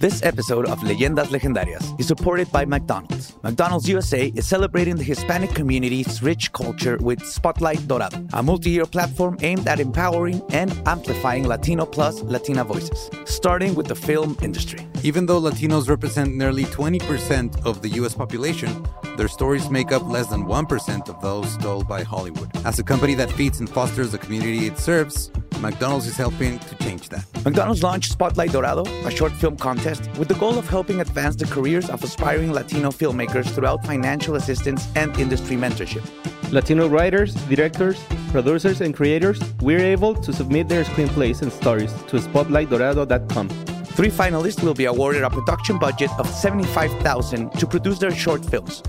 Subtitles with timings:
[0.00, 3.36] This episode of Leyendas Legendarias is supported by McDonald's.
[3.42, 8.86] McDonald's USA is celebrating the Hispanic community's rich culture with Spotlight Dorado, a multi year
[8.86, 14.89] platform aimed at empowering and amplifying Latino plus Latina voices, starting with the film industry.
[15.02, 18.86] Even though Latinos represent nearly 20% of the US population,
[19.16, 22.50] their stories make up less than 1% of those told by Hollywood.
[22.66, 26.74] As a company that feeds and fosters the community it serves, McDonald's is helping to
[26.76, 27.24] change that.
[27.46, 31.46] McDonald's launched Spotlight Dorado, a short film contest with the goal of helping advance the
[31.46, 36.04] careers of aspiring Latino filmmakers throughout financial assistance and industry mentorship.
[36.52, 37.98] Latino writers, directors,
[38.32, 43.79] producers, and creators, we're able to submit their screenplays and stories to spotlightdorado.com.
[44.00, 48.82] Three finalists will be awarded a production budget of 75,000 to produce their short films,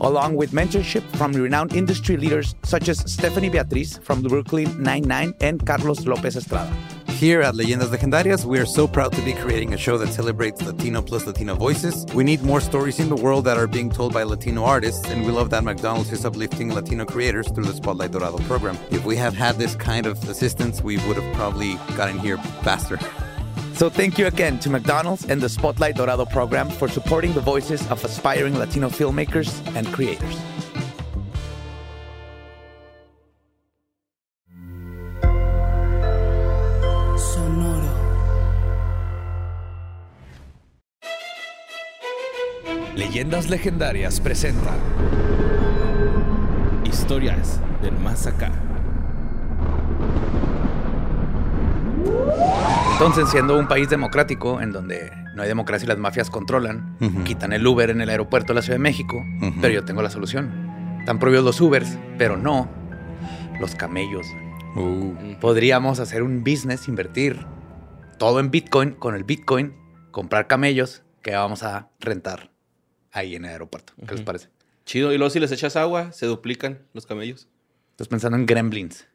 [0.00, 5.66] along with mentorship from renowned industry leaders such as Stephanie Beatriz from Brooklyn Nine-Nine and
[5.66, 6.74] Carlos Lopez Estrada.
[7.08, 10.62] Here at Leyendas Legendarias, we are so proud to be creating a show that celebrates
[10.62, 12.06] Latino plus Latino voices.
[12.14, 15.26] We need more stories in the world that are being told by Latino artists, and
[15.26, 18.78] we love that McDonald's is uplifting Latino creators through the Spotlight Dorado program.
[18.90, 22.98] If we had had this kind of assistance, we would have probably gotten here faster.
[23.74, 27.84] So thank you again to McDonald's and the Spotlight Dorado program for supporting the voices
[27.90, 30.38] of aspiring Latino filmmakers and creators.
[37.18, 37.90] Sonoro.
[42.94, 44.72] Leyendas Legendarias presenta
[46.84, 48.73] Historias del más acá.
[52.94, 57.52] Entonces, siendo un país democrático en donde no hay democracia y las mafias controlan, quitan
[57.52, 59.22] el Uber en el aeropuerto de la Ciudad de México,
[59.60, 60.96] pero yo tengo la solución.
[61.00, 62.70] Están prohibidos los Ubers, pero no
[63.60, 64.26] los camellos.
[64.76, 67.44] Uh, Podríamos hacer un business, invertir
[68.18, 69.74] todo en Bitcoin, con el Bitcoin,
[70.12, 72.52] comprar camellos que vamos a rentar
[73.12, 73.92] ahí en el aeropuerto.
[74.06, 74.48] ¿Qué les parece?
[74.86, 75.12] Chido.
[75.12, 77.48] Y luego si les echas agua, se duplican los camellos.
[77.90, 79.06] Estás pensando en gremlins.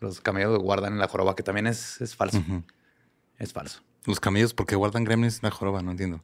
[0.00, 2.42] Los camellos que guardan en la joroba, que también es, es falso.
[3.40, 3.80] Es falso.
[4.06, 5.82] Los camellos, ¿por qué guardan gremlins en la joroba?
[5.82, 6.22] No entiendo.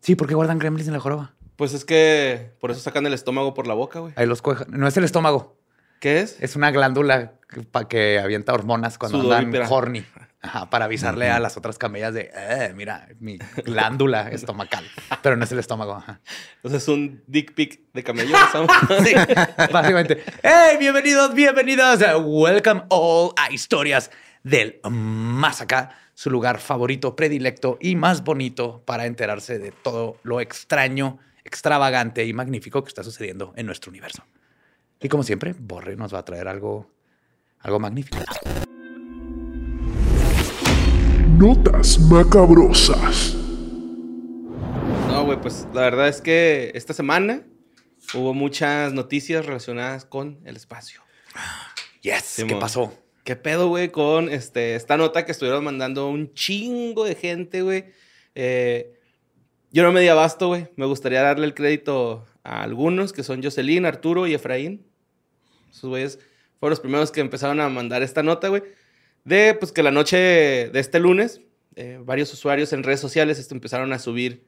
[0.00, 1.34] Sí, ¿por qué guardan gremlins en la joroba?
[1.56, 4.12] Pues es que por eso sacan el estómago por la boca, güey.
[4.16, 4.66] Ahí los cuejan.
[4.70, 5.58] No es el estómago.
[6.00, 6.36] ¿Qué es?
[6.40, 9.68] Es una glándula que, pa- que avienta hormonas cuando andan Sudorípera.
[9.68, 10.04] horny.
[10.42, 14.84] Ajá, para avisarle a las otras camellas de, "Eh, mira, mi glándula estomacal.
[15.22, 15.94] Pero no es el estómago.
[15.94, 16.20] Ajá.
[16.62, 18.36] Sea, es un dick pic de camello.
[19.06, 19.14] Sí,
[19.72, 20.22] básicamente.
[20.42, 20.76] ¡Hey!
[20.78, 22.00] Bienvenidos, bienvenidos.
[22.22, 24.10] Welcome all a Historias
[24.42, 30.40] del Más Acá, su lugar favorito, predilecto y más bonito para enterarse de todo lo
[30.40, 34.24] extraño, extravagante y magnífico que está sucediendo en nuestro universo.
[35.00, 36.90] Y como siempre, Borre nos va a traer algo,
[37.60, 38.18] algo magnífico.
[41.36, 43.34] Notas macabrosas.
[45.08, 47.42] No, güey, pues la verdad es que esta semana
[48.14, 51.02] hubo muchas noticias relacionadas con el espacio.
[52.02, 52.60] Yes, ¿qué Simón.
[52.60, 53.03] pasó?
[53.24, 57.86] ¿Qué pedo, güey, con este, esta nota que estuvieron mandando un chingo de gente, güey?
[58.34, 58.92] Eh,
[59.72, 60.68] yo no me di abasto, güey.
[60.76, 64.86] Me gustaría darle el crédito a algunos, que son Jocelyn, Arturo y Efraín.
[65.72, 66.18] Esos güeyes
[66.60, 68.62] fueron los primeros que empezaron a mandar esta nota, güey.
[69.24, 71.40] De, pues, que la noche de este lunes,
[71.76, 74.44] eh, varios usuarios en redes sociales este, empezaron a subir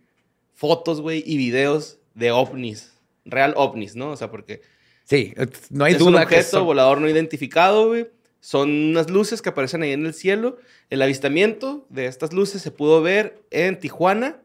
[0.53, 2.93] fotos, güey, y videos de ovnis.
[3.25, 4.11] Real ovnis, ¿no?
[4.11, 4.61] O sea, porque
[5.05, 5.33] Sí,
[5.71, 8.09] no hay es un que objeto son- volador no identificado, güey.
[8.47, 10.59] Son unas luces que aparecen ahí en el cielo.
[10.89, 14.37] El avistamiento de estas luces se pudo ver en Tijuana,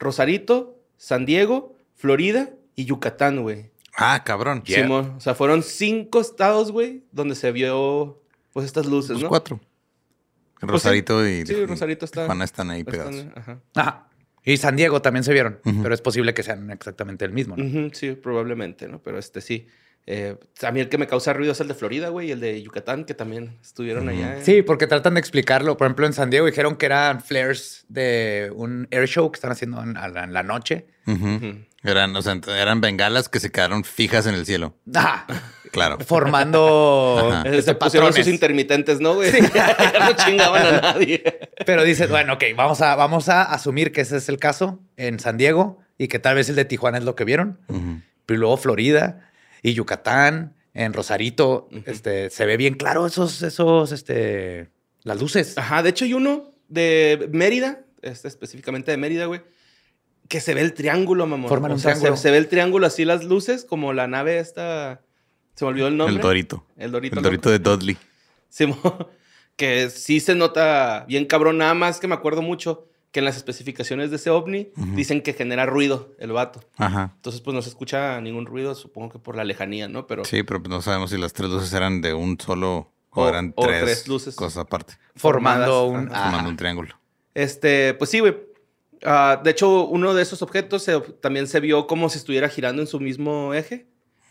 [0.00, 3.70] Rosarito, San Diego, Florida y Yucatán, güey.
[3.96, 4.64] Ah, cabrón.
[4.64, 4.82] Yeah.
[4.82, 5.14] Simón.
[5.16, 8.20] O sea, fueron cinco estados, güey, donde se vio,
[8.52, 9.28] pues, estas luces, Los ¿no?
[9.28, 9.60] cuatro.
[9.62, 10.66] sí.
[10.66, 13.26] Rosarito y Sí, Rosarito está- Tijuana están ahí Están- pegados.
[13.36, 13.60] ajá.
[13.76, 14.08] Ajá.
[14.44, 17.90] Y San Diego también se vieron, pero es posible que sean exactamente el mismo, ¿no?
[17.92, 19.00] Sí, probablemente, ¿no?
[19.02, 19.68] Pero este sí.
[20.08, 22.38] Eh, a mí el que me causa ruido es el de Florida, güey, y el
[22.38, 24.38] de Yucatán, que también estuvieron allá.
[24.40, 25.76] Sí, porque tratan de explicarlo.
[25.76, 29.50] Por ejemplo, en San Diego dijeron que eran flares de un air show que están
[29.50, 30.86] haciendo en, a la, noche.
[31.82, 34.76] Eran, o sea, eran bengalas que se quedaron fijas en el cielo.
[34.94, 35.26] Ajá.
[35.72, 35.98] Claro.
[36.06, 37.62] Formando Ajá.
[37.62, 39.32] Se pusieron sus intermitentes, ¿no, güey?
[39.54, 41.22] ya no chingaban a nadie.
[41.66, 45.18] Pero dices, bueno, ok, vamos a, vamos a asumir que ese es el caso en
[45.18, 47.58] San Diego y que tal vez el de Tijuana es lo que vieron.
[47.68, 48.00] Ujú.
[48.24, 49.32] Pero luego Florida
[49.66, 54.70] y Yucatán, en Rosarito, este, se ve bien claro esos, esos, este,
[55.02, 55.58] las luces.
[55.58, 59.40] Ajá, de hecho hay uno de Mérida, este, específicamente de Mérida, güey,
[60.28, 61.48] que se ve el triángulo, mamón.
[61.48, 62.16] Forman O un sea, triángulo.
[62.16, 65.02] Se, se ve el triángulo así las luces, como la nave esta...
[65.54, 66.14] Se me olvidó el nombre.
[66.14, 66.66] El Dorito.
[66.76, 67.14] El Dorito.
[67.14, 67.28] El loco.
[67.28, 67.98] Dorito de Dudley.
[68.48, 69.08] Simón,
[69.56, 73.36] que sí se nota bien cabrón, nada más que me acuerdo mucho que en las
[73.36, 76.60] especificaciones de ese ovni dicen que genera ruido el vato.
[76.76, 77.12] Ajá.
[77.16, 80.06] Entonces, pues no se escucha ningún ruido, supongo que por la lejanía, ¿no?
[80.06, 83.28] Pero Sí, pero no sabemos si las tres luces eran de un solo o, O-
[83.28, 84.34] eran o tres, tres luces.
[84.36, 86.10] cosas aparte, Formando un...
[86.12, 86.24] ajá.
[86.24, 86.94] formando un triángulo.
[87.34, 88.36] Este, pues sí, güey.
[89.04, 92.82] Ah, de hecho, uno de esos objetos se- también se vio como si estuviera girando
[92.82, 93.86] en su mismo eje.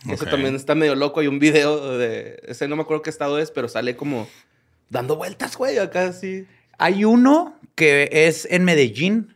[0.10, 0.30] Ese Ok.
[0.32, 1.20] también está medio loco.
[1.20, 2.40] Hay un video de.
[2.48, 4.28] Ese no me acuerdo qué estado es, pero sale como
[4.90, 6.46] dando vueltas, güey, acá así.
[6.78, 9.36] Hay uno que es en Medellín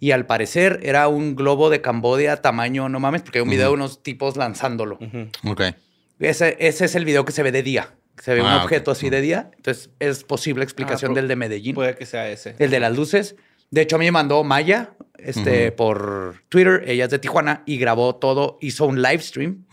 [0.00, 3.68] y al parecer era un globo de Cambodia tamaño, no mames, porque hay un video
[3.68, 4.98] de unos tipos lanzándolo.
[5.00, 5.50] Ujú.
[5.52, 5.62] Ok.
[6.18, 7.94] Ese, ese es el video que se ve de día.
[8.20, 9.50] Se ve un Ah, objeto así de día.
[9.56, 11.74] Entonces es posible explicación Ah, del de Medellín.
[11.76, 12.56] Puede que sea ese.
[12.58, 13.36] El de las luces.
[13.70, 16.82] De hecho, a mí me mandó Maya este, por Twitter.
[16.86, 18.58] Ella es de Tijuana y grabó todo.
[18.60, 19.64] Hizo un live stream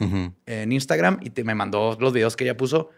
[0.46, 2.90] en Instagram y te- me mandó los videos que ella puso.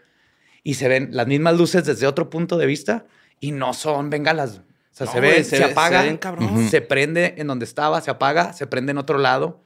[0.62, 3.06] Y se ven las mismas luces desde otro punto de vista
[3.40, 4.60] y no son bengalas.
[4.92, 6.68] O sea, No, se ve, se, apaga, se ven cabrón.
[6.68, 9.62] se prende en donde estaba, se apaga, se prende en otro lado.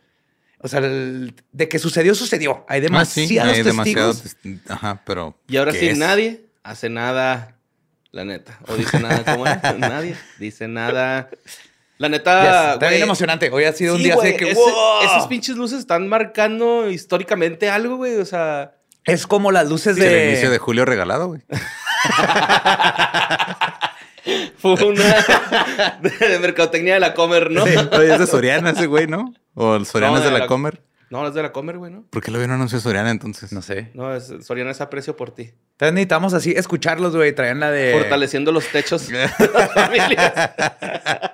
[0.61, 2.65] O sea, el- de que sucedió, sucedió.
[2.69, 3.65] Hay Ah, sí, demasiados hay testigos.
[3.65, 5.37] demasiados testi- Ajá, pero.
[5.49, 5.99] Y ahora ¿qué sí, es?
[5.99, 7.57] nadie hace nada,
[8.13, 8.59] la neta.
[8.69, 9.59] O dice nada, ¿cómo es?
[9.79, 11.29] Nadie dice nada.
[11.99, 13.51] La neta, está, está bien emocionante.
[13.51, 15.03] Hoy ha sido un sí, día güey, así que ese- ¡wow!
[15.05, 18.17] Esas pinches luces están marcando históricamente algo, güey.
[18.17, 18.75] O sea,
[19.05, 20.29] Es como las luces Es el de...
[20.31, 21.43] inicio de julio regalado, güey.
[24.59, 25.05] fue una
[26.03, 27.65] de mercadotecnia de la Comer, ¿no?
[27.67, 29.33] Sí, oye, es de Soriana ese güey, ¿no?
[29.55, 30.83] O el Soriana No, es de de la, la- Comer.
[31.09, 32.05] No, es de la Comer, güey, ¿no?
[32.11, 33.53] ¿Por qué lo vieron anuncio Soriana entonces?
[33.53, 33.91] No sé.
[33.95, 35.53] No, es, Soriana es aprecio por ti.
[35.73, 37.33] Entonces necesitamos así escucharlos, güey.
[37.33, 37.93] Traían la de...
[37.97, 39.19] Fortaleciendo los techos de
[39.55, 40.51] las familias.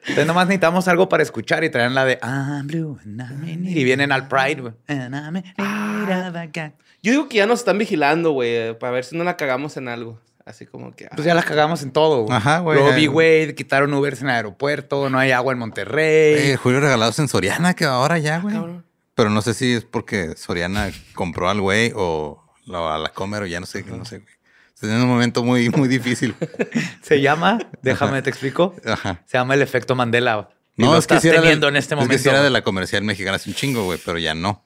[0.00, 3.66] Entonces nomás necesitamos algo para escuchar y traían la de I'm blue and I'm in
[3.66, 4.72] it", Y vienen al Pride, güey.
[4.88, 6.72] And I'm in need of a gang.
[7.02, 9.86] Yo digo que ya nos están vigilando, güey, para ver si no la cagamos en
[9.88, 10.18] algo.
[10.48, 11.06] Así como que.
[11.06, 12.36] ah, Pues ya las cagamos en todo, güey.
[12.36, 12.78] Ajá, güey.
[12.78, 16.52] Robbie Wade, quitaron Ubers en el aeropuerto, no hay agua en Monterrey.
[16.52, 18.54] Eh, julio regalado es en Soriana, que ahora ya, güey.
[18.54, 18.84] cabrón.
[19.14, 22.42] Pero no sé si es porque Soriana compró al güey o
[22.72, 24.34] a la Comer o ya no sé, no sé, güey.
[24.80, 26.36] En un momento muy, muy difícil.
[27.02, 29.22] Se llama, déjame te explico, Ajá.
[29.26, 30.50] se llama el efecto Mandela.
[30.76, 32.22] Y No, lo es que estás si era, teniendo en este es que momento.
[32.22, 34.64] sí era de la comercial mexicana hace un chingo, güey, pero ya no.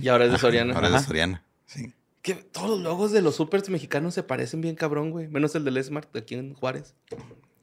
[0.00, 0.74] Y ahora es de Soriana.
[0.74, 1.42] Ahora es de Soriana.
[1.66, 1.92] Sí.
[2.26, 5.28] Que todos los logos de los supers mexicanos se parecen bien cabrón, güey.
[5.28, 6.96] Menos el del Smart de aquí en Juárez.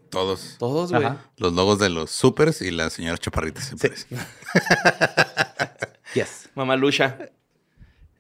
[0.10, 0.56] Todos.
[0.58, 1.06] Todos, güey.
[1.36, 4.20] Los logos de los supers y la señora Chaparrita se parecen.
[6.14, 6.50] Yes.
[6.56, 7.18] Mamá Lucha.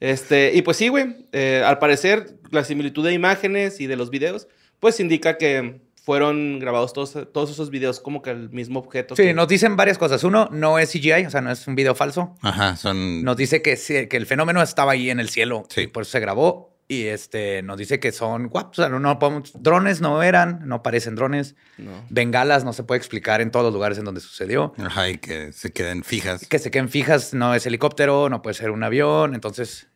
[0.01, 1.27] Este, y pues sí, güey.
[1.31, 4.49] eh, al parecer, la similitud de imágenes y de los videos,
[4.81, 9.15] pues indica que fueron grabados todos, todos esos videos como que el mismo objeto.
[9.15, 10.23] Sí, que- nos dicen varias cosas.
[10.25, 12.35] Uno, no es CGI, o sea, no es un video falso.
[12.41, 13.23] Ajá, son.
[13.23, 15.63] Nos dice que, sí, que el fenómeno estaba ahí en el cielo.
[15.69, 15.81] Sí.
[15.81, 16.71] y por eso se grabó.
[16.89, 18.77] Y este nos dice que son guapos.
[18.79, 21.55] O sea, no, no podemos- drones no eran, no parecen drones.
[21.77, 21.91] No.
[22.09, 24.73] Bengalas no se puede explicar en todos los lugares en donde sucedió.
[24.77, 26.45] Ajá, y que se queden fijas.
[26.45, 29.33] Que se queden fijas, no es helicóptero, no puede ser un avión.
[29.33, 29.88] Entonces,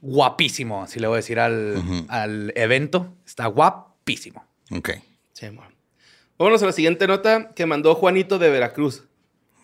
[0.00, 3.14] guapísimo, así le voy a decir al, al evento.
[3.24, 4.44] Está guapísimo.
[4.72, 4.90] Ok.
[5.40, 5.68] Sí, amor.
[6.38, 9.04] Vámonos a la siguiente nota que mandó Juanito de Veracruz.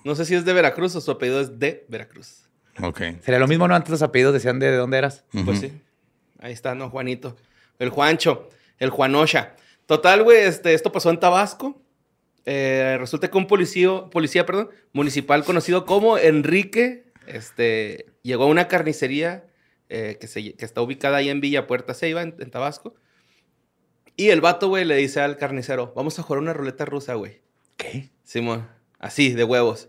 [0.04, 2.48] No sé si es de Veracruz o su apellido es de Veracruz.
[2.82, 2.98] Ok.
[3.22, 3.74] Sería lo mismo, ¿no?
[3.74, 5.24] Antes los apellidos decían de dónde eras.
[5.44, 5.72] Pues sí.
[6.38, 6.88] Ahí está, ¿no?
[6.88, 7.36] Juanito.
[7.78, 8.48] El Juancho.
[8.78, 9.54] El Juanosha.
[9.84, 11.82] Total, güey, este, esto pasó en Tabasco.
[12.46, 18.68] Eh, resulta que un policía, policía perdón, municipal conocido como Enrique este, llegó a una
[18.68, 19.44] carnicería
[19.88, 22.94] eh, que, se- que está ubicada ahí en Villa Puerta Ceiba, en, en Tabasco.
[24.16, 27.42] Y el vato, güey, le dice al carnicero, vamos a jugar una ruleta rusa, güey.
[27.76, 28.10] ¿Qué?
[28.24, 28.68] Simón,
[28.98, 29.88] así, de huevos.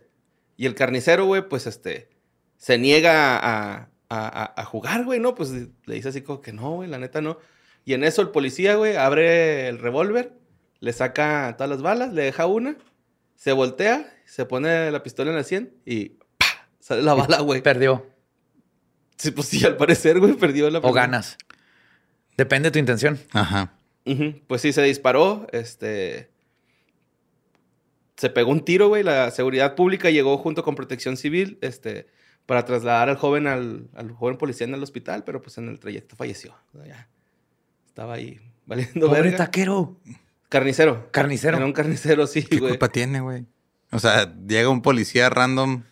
[0.58, 2.10] Y el carnicero, güey, pues este,
[2.58, 5.34] se niega a, a- a- a jugar, güey, ¿no?
[5.36, 7.38] Pues le dice así como que no, güey, la neta no.
[7.86, 10.34] Y en eso el policía, güey, abre el revólver,
[10.82, 12.76] le saca todas las balas, le deja una,
[13.36, 16.46] se voltea, se pone la pistola en la 100 y ¡pa!
[16.82, 17.62] sale la bala, güey.
[17.62, 18.06] Perdió.
[19.16, 21.02] Sí, pues sí, al parecer, güey, perdió la O primera.
[21.04, 21.38] ganas.
[22.36, 23.18] Depende de tu intención.
[23.32, 23.74] Ajá.
[24.48, 26.30] Pues sí, se disparó, este...
[28.16, 29.04] Se pegó un tiro, güey.
[29.04, 32.08] La seguridad pública llegó junto con protección civil, este,
[32.48, 35.80] para trasladar al joven al, al joven policía en el hospital, pero pues en el
[35.80, 36.56] trayecto falleció.
[36.74, 37.10] O sea, ya
[37.86, 39.38] estaba ahí valiendo Pobre verga.
[39.38, 39.98] taquero.
[40.50, 41.10] Carnicero.
[41.12, 41.58] Carnicero.
[41.58, 42.72] Era un carnicero, sí, ¿Qué güey.
[42.72, 43.46] culpa tiene, güey?
[43.92, 45.84] O sea, llega un policía random.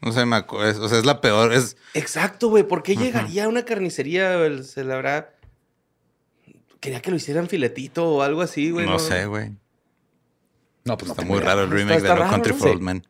[0.00, 1.52] No sé, me acu- es- o sea, es la peor.
[1.52, 1.76] Es.
[1.92, 2.62] Exacto, güey.
[2.64, 3.02] ¿Por qué Ujú.
[3.04, 4.38] llegaría a una carnicería?
[4.62, 5.33] Se le habrá...
[6.84, 8.84] Quería que lo hicieran filetito o algo así, güey.
[8.86, 9.52] no sé, güey.
[10.84, 11.48] No, pues no Está muy idea.
[11.48, 12.58] raro el remake está de No raro, Country ¿no?
[12.58, 12.74] for Sí.
[12.74, 13.06] Old Men.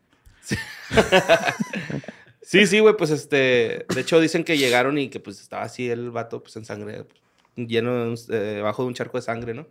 [2.43, 5.89] Sí, sí, güey, pues este, de hecho dicen que llegaron y que pues estaba así
[5.89, 7.07] el vato pues en sangre,
[7.57, 9.67] lleno de un- eh, debajo de un charco de sangre, ¿no?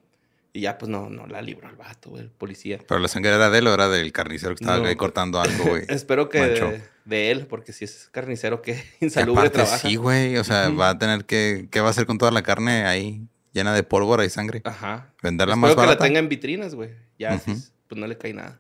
[0.53, 2.79] Y ya, pues no, no la libró el vato, güey, el policía.
[2.88, 4.86] Pero la sangre era de él o era del carnicero que estaba No.
[4.86, 5.83] ahí cortando algo, güey.
[5.88, 9.77] Espero que de, de él, porque si es carnicero, que Que insalubre aparte trabaja.
[9.88, 10.38] sí, güey.
[10.38, 11.67] O sea, va a tener que...
[11.72, 13.22] ¿Qué va a hacer con toda la carne ahí
[13.53, 14.62] llena de pólvora y sangre?
[14.65, 15.07] Ajá.
[15.22, 16.03] ¿Venderla Espero más que la barata?
[16.03, 16.89] tenga en vitrinas, güey.
[17.17, 17.53] Ya, sí,
[17.88, 18.60] pues no le cae nada.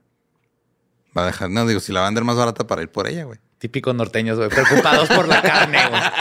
[1.17, 1.49] Va a dejar...
[1.49, 3.39] No, digo, si la va a vender más barata para ir por ella, güey.
[3.57, 6.01] Típicos norteños, güey, preocupados por la carne, güey.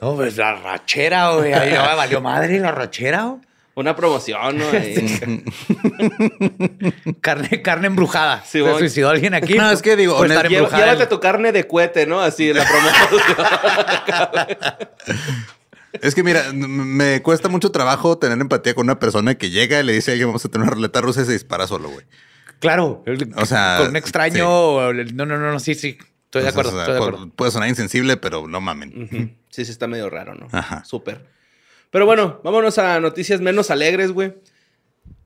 [0.00, 1.52] No, pues la rachera, güey.
[1.52, 3.40] Ahí no me valió madre la rachera, güey.
[3.76, 4.64] Una promoción, ¿no?
[7.22, 8.40] Carne, carne embrujada.
[8.44, 8.78] Sí, Se voy.
[8.80, 9.54] suicidó alguien aquí.
[9.54, 12.20] No, es que digo, Por estar llévate el- tu carne de cuete, ¿no?
[12.20, 13.22] Así en la promoción.
[16.00, 19.84] Es que mira, me cuesta mucho trabajo tener empatía con una persona que llega y
[19.84, 22.06] le dice a alguien, vamos a tener una ruleta rusa y se dispara solo, güey.
[22.60, 23.04] Claro.
[23.36, 24.34] O sea, Con un extraño.
[24.94, 25.12] sí.
[25.14, 25.98] No, no, no, no, sí, sí.
[25.98, 27.34] Estoy de Entonces, acuerdo, o sea, estoy de acuerdo.
[27.34, 29.02] Puede sonar insensible, pero no mamen.
[29.04, 29.30] Ujú.
[29.50, 30.46] Sí, sí, está medio raro, ¿no?
[30.52, 30.84] Ajá.
[30.84, 31.26] Súper.
[31.90, 34.34] Pero bueno, vámonos a noticias menos alegres, güey.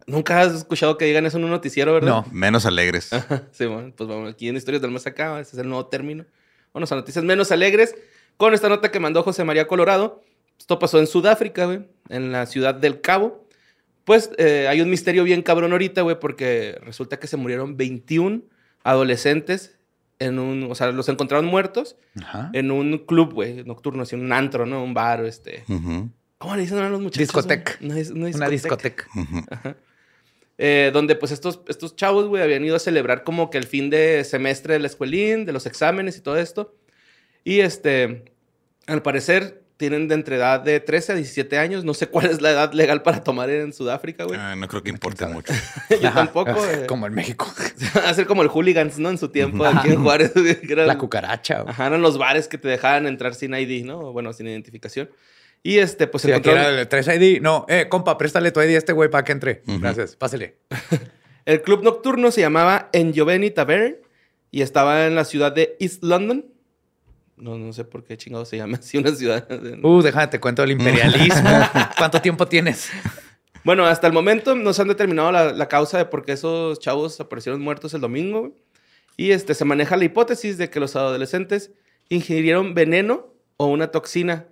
[0.08, 2.08] Nunca has escuchado que digan eso en un noticiero, ¿verdad?
[2.08, 2.26] No.
[2.32, 3.10] Menos alegres.
[3.52, 6.24] Sí, bueno, pues vamos aquí en Historias del Más Acá, ese es el nuevo término.
[6.72, 7.94] Vamos a noticias menos alegres
[8.36, 10.22] con esta nota que mandó José María Colorado.
[10.58, 13.46] Esto pasó en Sudáfrica, güey, en la ciudad del Cabo.
[14.04, 18.42] Pues eh, hay un misterio bien cabrón ahorita, güey, porque resulta que se murieron 21
[18.84, 19.76] adolescentes
[20.18, 22.50] en un, o sea, los encontraron muertos Ajá.
[22.54, 24.82] en un club, güey, nocturno, así un antro, ¿no?
[24.82, 25.64] Un bar, este.
[25.68, 26.08] Ujú,
[26.38, 27.18] ¿Cómo le dicen a los muchachos?
[27.18, 27.76] Discoteca.
[27.80, 27.90] güey?
[27.90, 29.06] Una, una Una discoteca.
[29.12, 29.68] discoteca.
[29.68, 29.74] ujú.
[30.58, 33.90] Eh, donde pues estos, estos chavos, güey, habían ido a celebrar como que el fin
[33.90, 36.74] de semestre de la escuelín, de los exámenes y todo esto.
[37.44, 38.24] Y este,
[38.86, 41.84] al parecer, tienen de entre edad de 13 a 17 años.
[41.84, 44.38] No sé cuál es la edad legal para tomar en Sudáfrica, güey.
[44.40, 45.52] Ah, no creo que importe mucho.
[46.00, 46.24] Yo Ajá.
[46.24, 46.50] tampoco.
[46.70, 46.86] eh.
[46.86, 47.46] Como en México.
[48.06, 49.10] Hacer como el hooligans, ¿no?
[49.10, 50.32] En su tiempo aquí en Juárez.
[50.34, 51.60] güey, que era- La cucaracha.
[51.62, 51.70] güey.
[51.70, 54.12] Ajá, eran los bares que te dejaban entrar sin ID, ¿no?
[54.12, 55.10] Bueno, sin identificación.
[55.62, 57.40] Y este, pues Sí, aquí encontraron- era el 3 ID.
[57.42, 59.62] No, eh, compa, préstale tu ID a este güey para que entre.
[59.66, 59.80] Ujú.
[59.80, 60.56] Gracias, pásele.
[61.44, 63.96] El club nocturno se llamaba Enjoveni Tavern
[64.50, 66.46] y estaba en la ciudad de East London.
[67.36, 69.46] No, no sé por qué chingado se llama así una ciudad.
[69.82, 71.50] Uh, déjame te cuento el imperialismo.
[71.98, 72.90] ¿Cuánto tiempo tienes?
[73.62, 76.78] Bueno, hasta el momento no se han determinado la, la causa de por qué esos
[76.80, 78.54] chavos aparecieron muertos el domingo.
[79.16, 81.72] Y este, se maneja la hipótesis de que los adolescentes
[82.08, 84.46] ingirieron veneno o una toxina.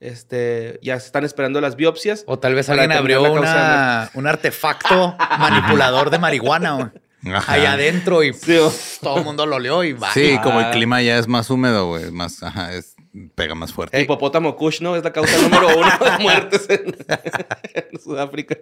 [0.00, 2.24] Este, ya se están esperando las biopsias.
[2.26, 6.92] O tal vez alguien abrió una, un artefacto manipulador de marihuana
[7.34, 7.52] Ajá.
[7.54, 8.56] allá adentro y Sí,
[9.02, 10.12] todo el mundo lo olió y va.
[10.12, 12.10] Sí, como el clima ya es más húmedo, güey.
[12.10, 12.94] Más, ajá, es,
[13.34, 14.00] pega más fuerte.
[14.00, 14.94] Hipopótamo Kush, ¿no?
[14.96, 16.94] Es la causa número uno de muertes en,
[17.74, 18.56] en Sudáfrica.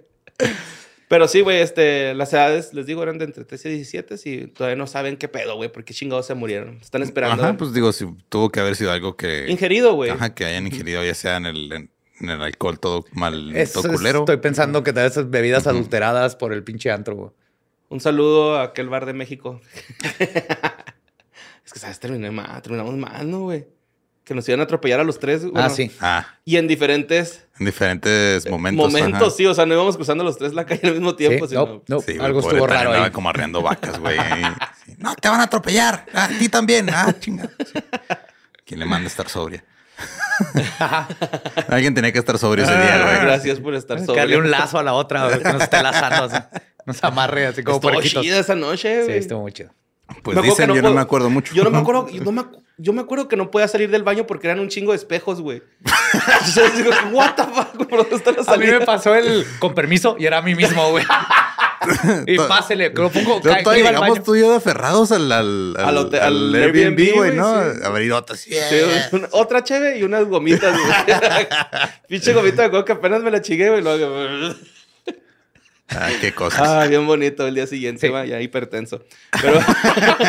[1.08, 4.46] Pero sí, güey, este, las edades, les digo, eran de entre 13 y 17 y
[4.48, 6.78] todavía no saben qué pedo, güey, porque chingados se murieron.
[6.80, 7.42] Están esperando.
[7.44, 9.46] Ajá, pues digo, si tuvo que haber sido algo que...
[9.48, 10.10] Ingerido, güey.
[10.10, 11.90] Ajá, que hayan ingerido, ya sea en el, en,
[12.20, 14.20] en el alcohol todo mal, Es- todo es- culero.
[14.20, 17.14] estoy pensando que tal vez bebidas adulteradas por el pinche antro.
[17.14, 17.30] güey.
[17.94, 19.60] Un saludo a aquel bar de México.
[20.18, 22.00] es que, ¿sabes?
[22.00, 23.68] Terminé mal, terminamos mal, ¿no, güey?
[24.24, 25.44] Que nos iban a atropellar a los tres.
[25.44, 25.92] ah, bueno, sí.
[26.00, 28.84] Ah, Y en diferentes en diferentes momentos.
[28.90, 29.30] momentos, ajá.
[29.36, 29.46] sí.
[29.46, 31.46] O sea, no íbamos cruzando los tres la calle al mismo tiempo.
[31.46, 33.12] Sí, sino- no, no, Sí, güey, algo estuvo raro andaba ahí.
[33.12, 34.18] como arreando vacas, güey.
[34.84, 34.96] Sí.
[34.98, 36.04] No, te van a atropellar.
[36.12, 36.90] A ti también.
[36.90, 37.48] Ah, chinga.
[37.64, 37.78] Sí.
[38.66, 39.64] ¿Quién le manda a estar sobria?
[41.68, 43.20] Alguien tenía que estar sobrio ese día, güey.
[43.20, 44.40] Gracias por estar sobrio.
[44.40, 46.44] un lazo a la otra, güey, que nos esté lazando, así.
[46.86, 48.22] nos amarre así como Estuvo puerquitos.
[48.22, 49.18] chida esa noche, Sí, güey.
[49.18, 49.70] estuvo muy chido.
[50.22, 51.54] Pues Me dicen, que yo no puedo- me acuerdo mucho.
[51.54, 52.44] Yo no me acuerdo, yo, no me,
[52.76, 55.40] yo me acuerdo que no podía salir del baño porque eran un chingo de espejos,
[55.40, 55.62] güey.
[56.42, 58.78] o sea, digo, what the fuck, ¿por dónde está la A mí salida?
[58.80, 61.04] me pasó el con permiso y era a mí mismo, güey.
[62.26, 63.40] y pásele, que lo pongo.
[63.40, 67.34] Todavía llegamos tú y yo de aferrados al, al, Al hotel- al Airbnb, Airbnb, güey,
[67.36, 67.62] ¿no?
[67.72, 67.78] sí.
[67.84, 68.40] A ver, idotas.
[68.40, 68.54] Sí,
[69.12, 71.46] una- otra cheve y unas gomitas, güey.
[72.08, 73.82] Pinche gomita de coca que apenas me la chingué, güey.
[75.88, 76.62] Ah, qué cosas.
[76.66, 78.12] Ah, bien bonito el día siguiente, Sí.
[78.12, 79.04] va, ya hipertenso.
[79.42, 79.60] Pero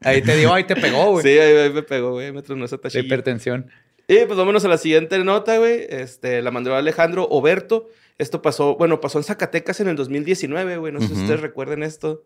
[0.00, 1.22] Ahí te dio, ahí te pegó, güey.
[1.22, 3.04] sí, ahí, ahí me pegó, güey, me tronó esa tachilla.
[3.04, 3.70] hipertensión.
[4.08, 5.86] Y pues vámonos a la siguiente nota, güey.
[5.88, 7.88] Este, la mandó Alejandro Oberto.
[8.18, 10.92] Esto pasó, bueno, pasó en Zacatecas en el 2019, güey.
[10.92, 12.24] No sé si ustedes recuerden esto.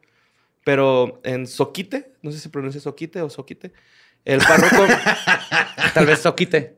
[0.65, 3.73] Pero en Soquite, no sé si se pronuncia Soquite o Soquite.
[4.25, 4.85] El párroco.
[5.95, 6.75] Tal vez Soquite.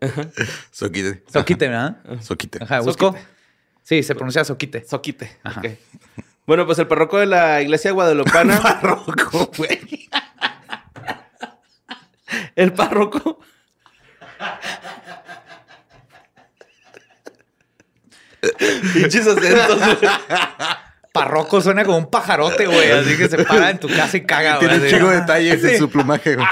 [0.72, 1.22] Soquite.
[1.32, 1.98] Soquite, ¿verdad?
[2.20, 2.58] Soquite.
[2.62, 3.16] Ajá, ¿buscó?
[3.88, 4.84] Sí, se pronuncia Soquite.
[4.86, 5.38] Soquite.
[6.44, 8.60] Bueno, pues el párroco de la iglesia guadalupana.
[8.62, 10.10] Barroco, güey.
[12.54, 13.40] el párroco.
[18.92, 19.80] Pinches acentos.
[21.10, 22.90] Parroco suena como un pajarote, güey.
[22.90, 24.68] Así que se para en tu casa y caga, güey.
[24.68, 26.46] Tiene un chingo de detalles en su plumaje, güey.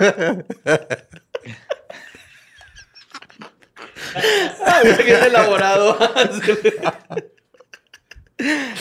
[5.04, 5.98] Bien elaborado.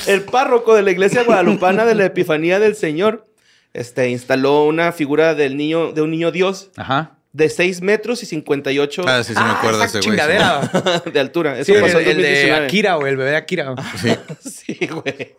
[0.07, 3.25] El párroco de la iglesia guadalupana de la Epifanía del Señor
[3.73, 7.17] este, instaló una figura del niño, de un niño Dios Ajá.
[7.33, 9.89] de 6 metros y 58 Ah, sí, sí me ese güey.
[9.89, 9.99] sí.
[9.99, 10.61] chingadera.
[11.13, 11.55] de altura.
[11.63, 12.65] Sí, Eso el, pasó en el de 2019.
[12.65, 13.75] Akira, güey, el bebé de Akira.
[14.01, 14.15] Sí.
[14.49, 15.35] Sí, güey.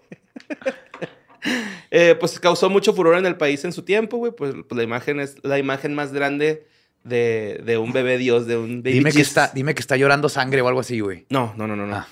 [1.90, 4.32] Eh, pues causó mucho furor en el país en su tiempo, güey.
[4.32, 6.66] Pues, pues la imagen es la imagen más grande
[7.06, 9.28] de, de un bebé Dios, de un baby Dime que, Jesus.
[9.28, 11.26] está, dime que está llorando sangre o algo así, güey.
[11.30, 11.86] No, no, no, no.
[11.86, 11.96] no.
[11.96, 12.08] Ah.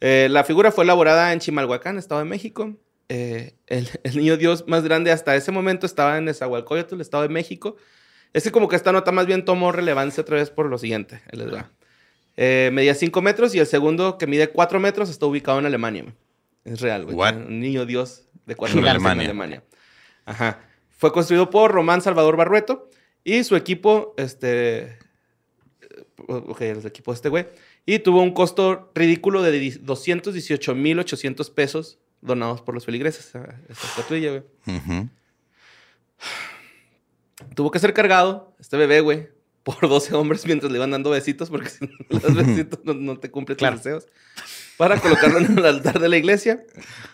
[0.00, 2.76] Eh, la figura fue elaborada en Chimalhuacán, Estado de México.
[3.08, 7.30] Eh, el, el niño Dios más grande hasta ese momento estaba en Nezahualcóyotl, Estado de
[7.30, 7.76] México.
[8.32, 11.22] Es que como que esta nota más bien tomó relevancia otra vez por lo siguiente.
[11.32, 11.70] Les va.
[12.36, 16.04] Eh, medía 5 metros y el segundo, que mide 4 metros, está ubicado en Alemania.
[16.64, 17.34] Es real, güey.
[17.34, 19.24] Un niño Dios de 4 En metros Alemania.
[19.24, 19.62] en Alemania.
[20.24, 20.60] Ajá.
[20.90, 22.90] Fue construido por Román Salvador Barrueto
[23.34, 24.98] y su equipo, este...
[26.26, 27.46] Ok, el equipo de este güey.
[27.86, 33.28] Y tuvo un costo ridículo de 218,800 pesos donados por los feligreses.
[33.28, 34.42] Esa esa estatuilla, güey.
[37.54, 39.28] Tuvo que ser cargado, este bebé, güey,
[39.62, 43.18] por 12 hombres mientras le iban dando besitos, porque si no los besitos no, no
[43.18, 44.06] te cumplen tus deseos.
[44.76, 46.64] Para colocarlo en el altar de la iglesia.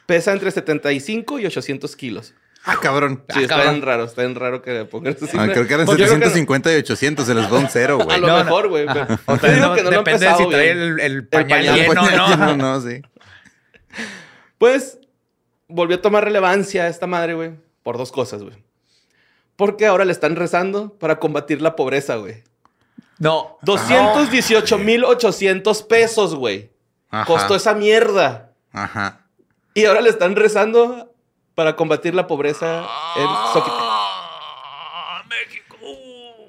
[0.07, 2.35] Pesa entre 75 y 800 kilos.
[2.67, 3.23] Ah, cabrón.
[3.33, 5.85] Sí, está bien raro, está bien raro que le pongan esa Ah, creo que eran
[5.87, 6.31] Pues yo creo que no.
[6.31, 8.17] 750 y 800, se les va un cero, güey.
[8.17, 8.87] A lo No, mejor, güey.
[8.89, 9.07] O digo
[9.61, 11.75] no- que no depende de si trae el, el pañal pañal.
[11.77, 12.37] lleno, ¿no?
[12.57, 13.03] no, no, sí.
[14.59, 14.99] Pues
[15.69, 17.51] volvió a tomar relevancia esta madre, güey,
[17.83, 18.55] por dos cosas, güey.
[19.57, 22.43] Porque ahora le están rezando para combatir la pobreza, güey.
[23.19, 23.59] No.
[23.63, 26.71] 218,800 pesos, güey.
[27.11, 27.25] Ajá.
[27.27, 28.51] Costó esa mierda.
[28.73, 29.21] Ajá.
[29.75, 31.14] Y ahora le están rezando
[31.55, 33.73] para combatir la pobreza en Xochitl.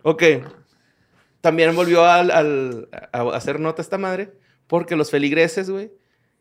[0.03, 0.23] Ok.
[1.41, 4.33] También volvió al, al- a hacer nota esta madre
[4.67, 5.91] porque los feligreses, güey,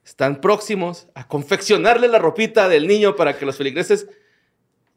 [0.04, 4.06] están próximos a confeccionarle la ropita del niño para que los feligreses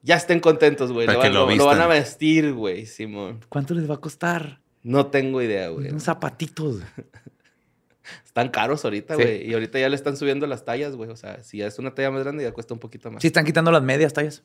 [0.01, 1.07] ya estén contentos, güey.
[1.07, 3.43] Lo, lo lo- lo van a vestir, güey, Simón.
[3.49, 4.62] ¿Cuánto les va a costar?
[4.84, 5.89] No tengo idea, güey.
[5.89, 6.82] Unos zapatitos.
[8.38, 9.21] Están caros ahorita, Sí.
[9.23, 9.50] güey.
[9.50, 11.10] Y ahorita ya le están subiendo las tallas, güey.
[11.10, 13.21] O sea, si ya es una talla más grande, ya cuesta un poquito más.
[13.21, 14.43] Sí, están quitando las medias tallas.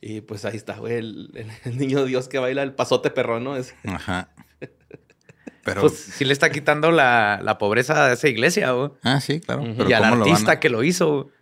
[0.00, 3.44] Y pues ahí está, güey, el, el- el niño Dios que baila el pasote perrón,
[3.44, 3.56] ¿no?
[3.56, 4.28] Es, Ajá.
[5.64, 5.80] Pero.
[5.80, 8.90] Pues sí le está quitando la, la pobreza a esa iglesia, güey.
[9.02, 9.62] ah, sí, claro.
[9.76, 11.34] Pero Y al ¿cómo lo van artista a- que lo hizo, güey.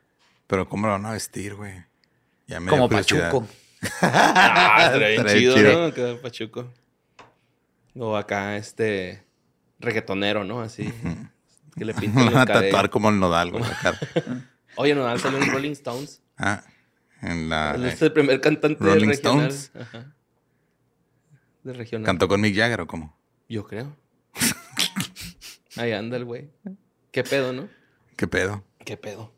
[0.47, 1.75] Pero ¿cómo lo van a vestir, güey?
[2.71, 2.89] Como.
[2.89, 3.47] Pachuco.
[4.03, 5.91] ah, Estaría chido, chido.
[6.15, 6.21] ¿no?
[6.23, 6.71] Pachuco.
[7.97, 9.24] O acá, este,
[9.85, 10.61] reggaetonero, ¿no?
[10.61, 10.93] Así,
[11.77, 13.65] que le pinten van los a tatuar como el nodal, güey.
[14.77, 16.23] Oye, no, salió en Rolling Stones.
[16.37, 16.65] Ah,
[17.23, 17.75] en la.
[17.75, 19.51] Él eh, es el primer cantante Rolling regional.
[19.51, 19.73] Stones.
[19.81, 20.15] Ajá.
[21.63, 22.07] De regional.
[22.07, 23.17] ¿Cantó con Mick Jagger o cómo?
[23.49, 23.97] Yo creo.
[25.77, 26.51] Ahí anda el güey.
[27.11, 27.69] ¿Qué pedo, no?
[28.17, 28.65] ¿Qué pedo?
[28.85, 29.33] ¿Qué pedo?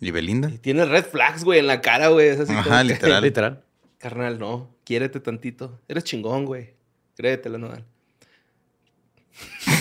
[0.00, 0.50] ¿Y Belinda?
[0.50, 2.28] Y tiene red flags, güey, en la cara, güey.
[2.28, 3.22] Es así Ajá, que, literal.
[3.22, 3.64] Literal.
[3.98, 4.74] Carnal, no.
[4.84, 5.80] Quiérete tantito.
[5.88, 6.74] Eres chingón, güey.
[7.16, 7.86] Créetela, Nodal.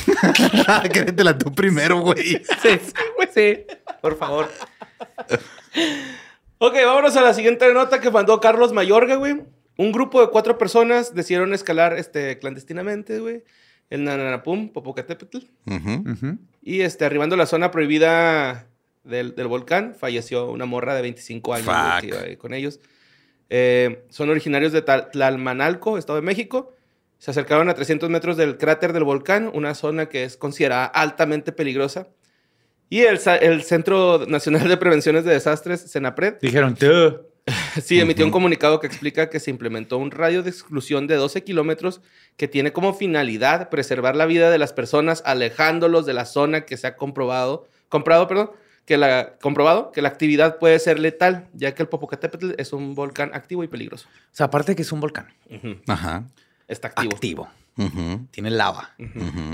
[0.92, 2.42] Créetela tú primero, güey.
[2.62, 2.80] Sí,
[3.34, 3.66] sí.
[4.02, 4.50] Por favor.
[6.58, 9.42] Ok, vámonos a la siguiente nota que mandó Carlos Mayorga, güey.
[9.78, 13.44] Un grupo de cuatro personas decidieron escalar este, clandestinamente, güey.
[13.90, 15.40] El Nananapum, Popocatépetl.
[16.62, 18.68] Y este, arribando a la zona prohibida
[19.04, 22.00] del, del volcán, falleció una morra de 25 años güey, Fuck.
[22.02, 22.80] que iba ahí con ellos.
[23.50, 26.74] Eh, son originarios de Tlalmanalco, Estado de México.
[27.24, 31.54] Se acercaron a 300 metros del cráter del volcán, una zona que es considerada altamente
[31.54, 32.10] peligrosa.
[32.90, 37.22] Y el, el Centro Nacional de Prevenciones de Desastres, CENAPRED, Dijeron, "Tuh".
[37.82, 41.46] Sí, emitió un comunicado que explica que se implementó un radio de exclusión de 12
[41.46, 42.02] kilómetros
[42.36, 46.76] que tiene como finalidad preservar la vida de las personas alejándolos de la zona que
[46.76, 48.52] se ha comprobado, comprado, perdón,
[48.84, 52.96] que la, comprobado que la actividad puede ser letal, ya que el Popocatépetl es un
[52.96, 54.10] volcán activo y peligroso.
[54.10, 55.78] O sea, aparte de que es un volcán Ujú.
[55.88, 56.26] Ajá.
[56.68, 57.50] Está activo.
[58.32, 58.96] Tiene lava.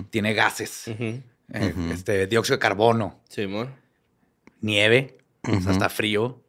[0.10, 0.88] Tiene gases.
[0.88, 3.20] Eh, este, dióxido de carbono.
[3.30, 3.70] Sí, amor.
[4.62, 5.18] Nieve.
[5.44, 6.44] O sea, está frío.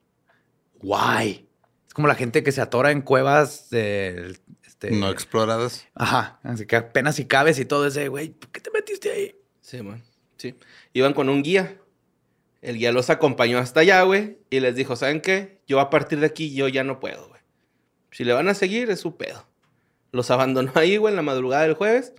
[0.81, 1.49] Guay.
[1.87, 4.39] Es como la gente que se atora en cuevas de...
[4.67, 5.87] Este, No exploradas.
[5.95, 6.39] Ajá.
[6.43, 9.35] Así que apenas si cabes y todo ese, güey, ¿por qué te metiste ahí?
[9.61, 10.03] Sí, man.
[10.37, 10.55] Sí.
[10.93, 11.77] Iban con un guía.
[12.63, 15.61] El guía los acompañó hasta allá, güey, y les dijo, ¿saben qué?
[15.67, 17.41] Yo a partir de aquí yo ya no puedo, güey.
[18.11, 19.47] Si le van a seguir, es su pedo.
[20.13, 22.15] Los abandonó ahí, güey, en la madrugada del jueves.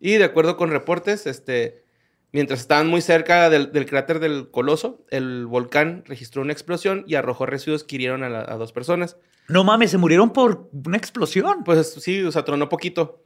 [0.00, 1.84] Y de acuerdo con reportes, este,
[2.32, 7.14] mientras estaban muy cerca del, del cráter del Coloso, el volcán registró una explosión y
[7.14, 9.16] arrojó residuos que hirieron a, la- a dos personas.
[9.48, 11.64] No mames, se murieron por una explosión.
[11.64, 13.22] Pues sí, o sea, tronó poquito.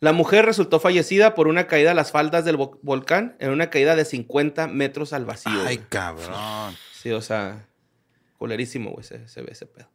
[0.00, 3.70] La mujer resultó fallecida por una caída a las faldas del vo- volcán en una
[3.70, 5.52] caída de 50 metros al vacío.
[5.66, 5.88] Ay, güey.
[5.88, 6.74] cabrón.
[6.92, 7.66] Sí, o sea,
[8.38, 9.88] colerísimo, güey, se, se ve ese pedo.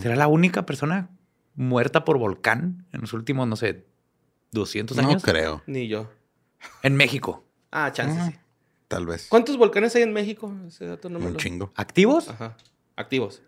[0.00, 1.10] ¿Será la única persona
[1.60, 3.84] muerta por volcán en los últimos, no sé,
[4.52, 5.22] 200 No años?
[5.22, 5.62] creo.
[5.66, 6.10] Ni yo.
[6.82, 7.44] En México.
[7.70, 8.38] Ah, chance, Ah, sí.
[8.88, 9.26] Tal vez.
[9.28, 10.52] ¿Cuántos volcanes hay en México?
[10.66, 11.38] Ese dato no me Un lo...
[11.38, 11.72] chingo.
[11.76, 12.28] ¿Activos?
[12.28, 12.56] Ajá.
[12.96, 13.42] Activos.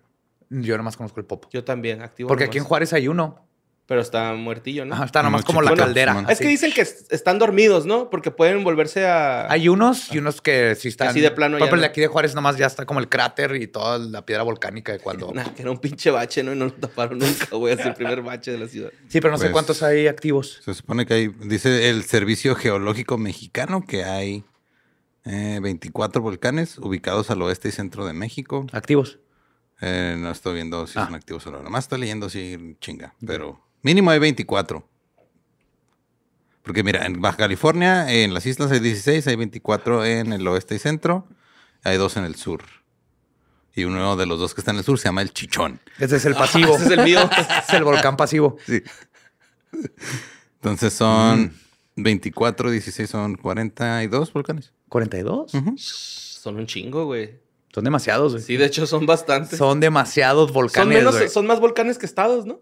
[0.51, 1.49] Yo nomás conozco el Popo.
[1.51, 2.29] Yo también, activos.
[2.29, 2.65] Porque aquí en.
[2.65, 3.41] Juárez hay uno.
[3.87, 4.95] Pero está muertillo, ¿no?
[4.95, 6.25] Ajá, está nomás como la caldera.
[6.29, 8.11] Es que dicen que es- están dormidos, ¿no?
[8.11, 9.51] Porque pueden volverse a...
[9.53, 11.09] Hay unos y unos que sí están.
[11.09, 11.91] Así de plano Por ya ejemplo, el de no.
[11.91, 15.01] aquí de Juárez nomás ya está como el cráter y toda la piedra volcánica de
[15.01, 15.33] cuando.
[15.35, 16.53] Nah, que era un pinche bache, ¿no?
[16.53, 17.75] Y no lo taparon nunca, güey.
[17.75, 18.91] Es el primer bache de la ciudad.
[19.09, 20.61] Sí, pero no sé Pues- cuántos hay activos.
[20.65, 24.45] Se supone que hay, dice el Servicio Geológico Mexicano que hay
[25.25, 28.65] eh, 24 volcanes ubicados al oeste y centro de México.
[28.73, 29.19] Activos.
[29.81, 31.07] Eh, no estoy viendo si Ah.
[31.07, 31.63] son activos o no.
[31.63, 33.15] Nomás estoy leyendo así chinga.
[33.27, 34.89] Pero mínimo hay 24.
[36.63, 40.77] Porque mira, en Baja California, en las islas hay 16, hay 24 en el oeste
[40.77, 41.27] y centro,
[41.83, 42.63] hay dos en el sur.
[43.75, 45.81] Y uno de los dos que está en el sur se llama el Chichón.
[45.99, 46.77] Ese es el pasivo.
[46.77, 47.29] Ese es el mío.
[47.69, 48.57] es el volcán pasivo.
[48.67, 48.83] Sí.
[50.57, 51.53] Entonces son
[51.95, 52.03] Mm.
[52.05, 54.73] 24, 16, son 42 volcanes.
[54.89, 55.53] ¿42?
[55.55, 55.75] Ujú.
[55.77, 57.39] Son un chingo, güey.
[57.75, 58.45] Son demasiados, güey.
[58.45, 59.59] Sí, de hecho son bastantes.
[59.59, 60.99] Son demasiados Son, volcanes.
[60.99, 61.29] menos, güey.
[61.29, 62.61] son más volcanes que estados, ¿no?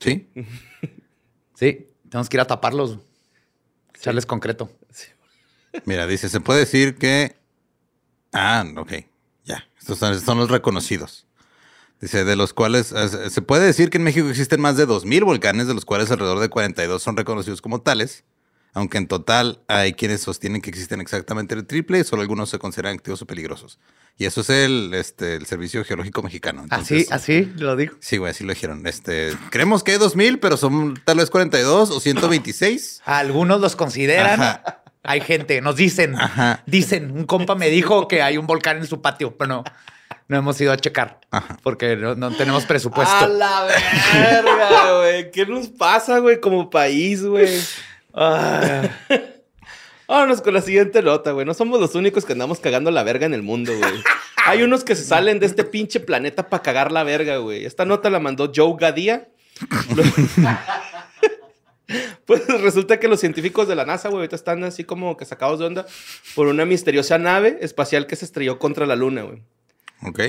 [0.00, 0.28] Sí.
[1.56, 2.98] Sí, tenemos que ir a taparlos.
[3.94, 4.70] Echarles concreto.
[5.84, 7.36] Mira, dice, se puede decir que...
[8.32, 8.92] Ah, ok.
[9.44, 9.64] Ya.
[9.78, 11.26] Estos son, son los reconocidos.
[12.00, 12.92] Dice, de los cuales...
[13.30, 16.40] Se puede decir que en México existen más de 2.000 volcanes, de los cuales alrededor
[16.40, 18.24] de 42 son reconocidos como tales.
[18.72, 22.58] Aunque en total hay quienes sostienen que existen exactamente el triple y solo algunos se
[22.58, 23.78] consideran activos o peligrosos.
[24.16, 26.64] Y eso es el, este, el Servicio Geológico Mexicano.
[26.70, 27.96] así, Entonces, así lo digo.
[28.00, 28.86] Sí, güey, así lo dijeron.
[28.86, 33.02] Este, creemos que hay 2000, pero son tal vez 42 o 126.
[33.04, 34.40] Algunos los consideran.
[34.40, 34.82] Ajá.
[35.02, 36.62] Hay gente, nos dicen, Ajá.
[36.64, 39.64] dicen, un compa me dijo que hay un volcán en su patio, pero no,
[40.28, 41.58] no hemos ido a checar Ajá.
[41.62, 43.12] porque no, no tenemos presupuesto.
[43.14, 43.64] A la
[44.14, 45.30] verga, güey.
[45.30, 47.50] ¿Qué nos pasa, güey, como país, güey?
[48.14, 48.82] Ah,
[50.06, 51.46] Vámonos con la siguiente nota, güey.
[51.46, 53.92] No somos los únicos que andamos cagando la verga en el mundo, güey.
[54.46, 57.64] Hay unos que se salen de este pinche planeta para cagar la verga, güey.
[57.64, 59.28] Esta nota la mandó Joe Gadía.
[62.26, 65.60] pues resulta que los científicos de la NASA, güey, ahorita están así como que sacados
[65.60, 65.86] de onda
[66.34, 69.42] por una misteriosa nave espacial que se estrelló contra la luna, güey.
[70.06, 70.20] Ok.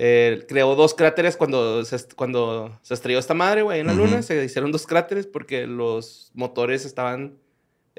[0.00, 4.22] Eh, creó dos cráteres cuando se, cuando se estrelló esta madre, güey, en la luna.
[4.22, 7.36] Se hicieron dos cráteres porque los motores estaban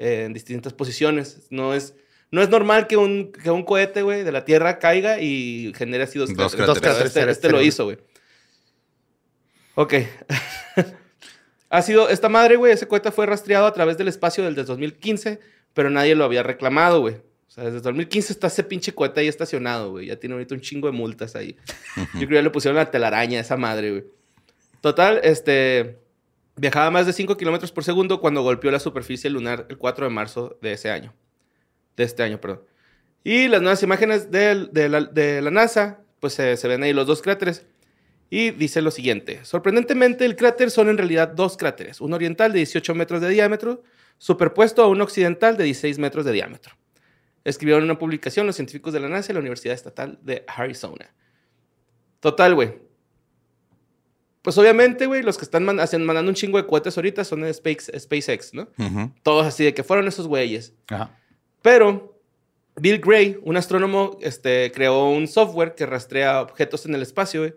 [0.00, 1.46] eh, en distintas posiciones.
[1.50, 1.94] No es,
[2.30, 6.04] no es normal que un, que un cohete, güey, de la Tierra caiga y genere
[6.04, 6.66] así dos Dos cráteres.
[6.66, 7.12] Dos cráteres.
[7.12, 7.36] cráteres.
[7.36, 7.98] Este, este lo hizo, güey.
[9.74, 9.94] Ok.
[11.68, 15.38] ha sido, esta madre, güey, ese cohete fue rastreado a través del espacio desde 2015,
[15.74, 17.16] pero nadie lo había reclamado, güey.
[17.16, 20.06] O sea, desde 2015 está ese pinche cohete ahí estacionado, güey.
[20.06, 21.56] Ya tiene ahorita un chingo de multas ahí.
[22.14, 24.04] Yo creo que ya le pusieron la telaraña a esa madre, güey.
[24.80, 25.99] Total, este...
[26.60, 30.10] Viajaba más de 5 kilómetros por segundo cuando golpeó la superficie lunar el 4 de
[30.10, 31.14] marzo de ese año.
[31.96, 32.60] De este año, perdón.
[33.24, 36.92] Y las nuevas imágenes del- de, la, de la NASA, pues se, se ven ahí
[36.92, 37.64] los dos cráteres.
[38.28, 39.42] Y dice lo siguiente.
[39.42, 42.00] Sorprendentemente, el cráter son en realidad dos cráteres.
[42.02, 43.82] Un oriental de 18 metros de diámetro,
[44.18, 46.76] superpuesto a un occidental de 16 metros de diámetro.
[47.42, 51.12] Escribieron una publicación los científicos de la NASA y la Universidad Estatal de Arizona.
[52.20, 52.89] Total, güey.
[54.42, 57.50] Pues obviamente, güey, los que están man- mandando un chingo de cohetes ahorita son de
[57.50, 58.68] Space, SpaceX, ¿no?
[59.22, 60.72] Todos así de que fueron esos güeyes.
[60.88, 61.18] Ajá.
[61.62, 62.18] Pero
[62.76, 67.54] Bill Gray, un astrónomo, este, creó un software que rastrea objetos en el espacio güey,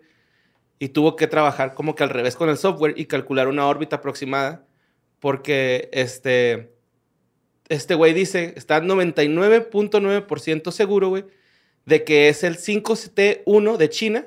[0.78, 3.96] y tuvo que trabajar como que al revés con el software y calcular una órbita
[3.96, 4.66] aproximada
[5.20, 6.74] porque este,
[7.70, 11.24] este güey dice, está 99.9% seguro, güey,
[11.86, 14.26] de que es el 5T1 de China,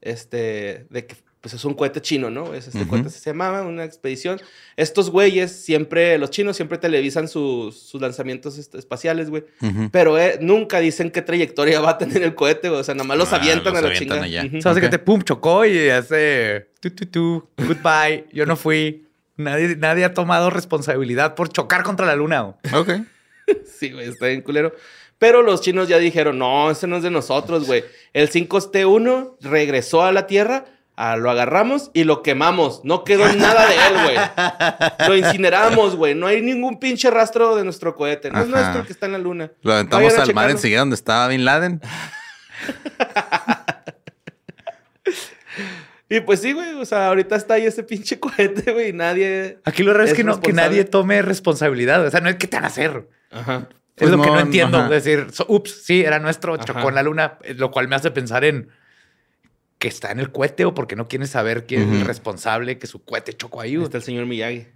[0.00, 2.54] este, de que pues es un cohete chino, ¿no?
[2.54, 2.88] Es este Ujú.
[2.88, 4.40] cohete se llamaba, una expedición.
[4.76, 9.44] Estos güeyes siempre, los chinos siempre televisan sus, sus lanzamientos este, espaciales, güey.
[9.60, 9.90] Ujú.
[9.90, 12.80] Pero eh, nunca dicen qué trayectoria va a tener el cohete, güey.
[12.80, 14.22] O sea, nada más los Ah, avientan los a la avientan chingada.
[14.24, 14.44] allá.
[14.46, 14.58] Ujú.
[14.58, 14.84] O sea, hace Ok.
[14.86, 18.24] que te pum, chocó y hace tu, tu, tu, goodbye.
[18.32, 19.06] Yo no fui.
[19.36, 22.40] Nadie, nadie ha tomado responsabilidad por chocar contra la luna.
[22.42, 22.74] güey.
[22.74, 22.90] Ok.
[23.66, 24.72] Sí, güey, está bien culero.
[25.18, 27.82] Pero los chinos ya dijeron, no, ese no es de nosotros, güey.
[28.12, 30.64] El 5T1 regresó a la Tierra,
[30.96, 32.80] ah, lo agarramos y lo quemamos.
[32.84, 34.16] No quedó nada de él, güey.
[35.08, 36.14] Lo incineramos, güey.
[36.14, 38.30] No hay ningún pinche rastro de nuestro cohete.
[38.30, 39.50] No es nuestro el que está en la luna.
[39.62, 41.80] Lo aventamos al mar enseguida donde estaba Bin Laden.
[46.08, 46.74] Y pues sí, güey.
[46.74, 48.90] O sea, ahorita está ahí ese pinche cohete, güey.
[48.90, 49.60] Y nadie.
[49.64, 52.04] Aquí lo raro es, que, no, que nadie tome responsabilidad.
[52.06, 53.08] O sea, no es que te van a hacer.
[53.30, 53.68] Ajá.
[53.96, 54.76] Es Pues lo que no, entiendo.
[54.78, 54.94] ajá.
[54.94, 56.88] Es decir, so- ups, sí, era nuestro, chocó Ajá.
[56.90, 58.68] en la luna, lo cual me hace pensar en
[59.82, 62.86] que está en el cohete o porque no quieren saber quién es el responsable que
[62.86, 63.74] su cohete chocó ahí.
[63.74, 64.68] Está el señor Miyagi.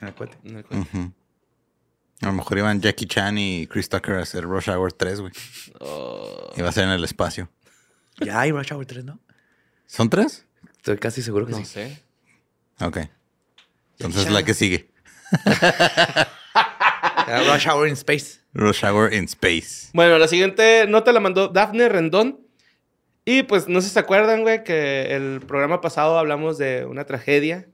[0.00, 0.38] En el cohete.
[0.42, 0.88] en el cohete.
[0.96, 1.12] Ujú.
[2.22, 5.32] A lo mejor iban Jackie Chan y Chris Tucker a hacer Rush Hour 3, güey.
[5.80, 6.50] Oh.
[6.56, 7.50] Iba a ser en el espacio.
[8.22, 9.20] Ya hay Rush Hour 3, ¿no?
[9.84, 10.46] ¿Son tres?
[10.78, 11.66] Estoy casi seguro que No sí.
[11.66, 12.02] sé.
[12.80, 13.00] Ok.
[13.98, 14.90] Entonces la que sigue.
[17.52, 18.40] Rush Hour in Space.
[18.54, 19.90] Rush Hour in Space.
[19.92, 22.47] Bueno, la siguiente nota la mandó Dafne Rendón.
[23.30, 27.04] Y pues no sé si se acuerdan, güey, que el programa pasado hablamos de una
[27.04, 27.66] tragedia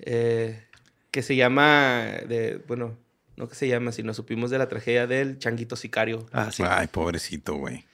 [0.00, 0.62] eh,
[1.10, 2.96] que se llama, de, bueno,
[3.36, 6.26] no que se llama, sino supimos de la tragedia del changuito sicario.
[6.32, 6.62] Ah, sí.
[6.66, 7.84] Ay, pobrecito, güey.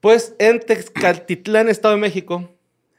[0.00, 2.50] Pues en Texcaltitlán, Estado de México,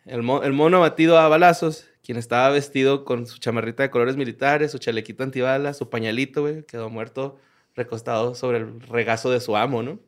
[0.05, 4.17] el, mo- el mono abatido a balazos, quien estaba vestido con su chamarrita de colores
[4.17, 7.39] militares, su chalequito antibalas, su pañalito, güey, quedó muerto
[7.75, 9.99] recostado sobre el regazo de su amo, ¿no?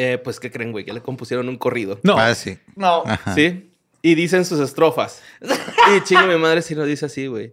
[0.00, 0.84] Eh, pues, ¿qué creen, güey?
[0.84, 1.98] Que le compusieron un corrido.
[2.04, 2.16] No.
[2.18, 2.56] Ah, sí.
[2.76, 3.02] No.
[3.04, 3.34] Ajá.
[3.34, 3.72] ¿Sí?
[4.00, 5.20] Y dicen sus estrofas.
[5.42, 7.52] y chingo mi madre si no dice así, güey.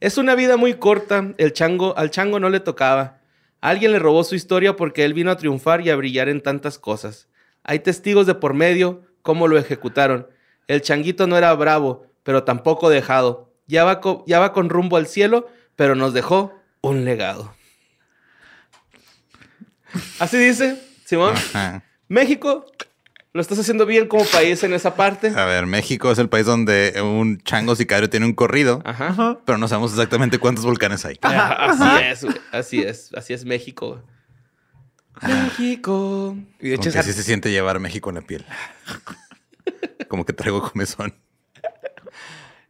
[0.00, 1.32] Es una vida muy corta.
[1.38, 3.20] El chango, al chango no le tocaba.
[3.62, 6.78] Alguien le robó su historia porque él vino a triunfar y a brillar en tantas
[6.78, 7.26] cosas.
[7.64, 10.28] Hay testigos de por medio cómo lo ejecutaron.
[10.66, 13.50] El changuito no era bravo, pero tampoco dejado.
[13.66, 17.54] Ya va, co- ya va con rumbo al cielo, pero nos dejó un legado.
[20.18, 21.34] Así dice, Simón.
[21.34, 21.82] Ajá.
[22.08, 22.66] México,
[23.32, 25.28] lo estás haciendo bien como país en esa parte.
[25.28, 29.38] A ver, México es el país donde un chango sicario tiene un corrido, Ajá.
[29.46, 31.18] pero no sabemos exactamente cuántos volcanes hay.
[31.22, 32.36] Así es, güey.
[32.52, 33.10] Así es.
[33.14, 34.02] Así es México.
[35.22, 36.36] México.
[36.60, 38.44] Y de hecho, así se siente llevar México en la piel.
[40.08, 41.14] Como que traigo comezón.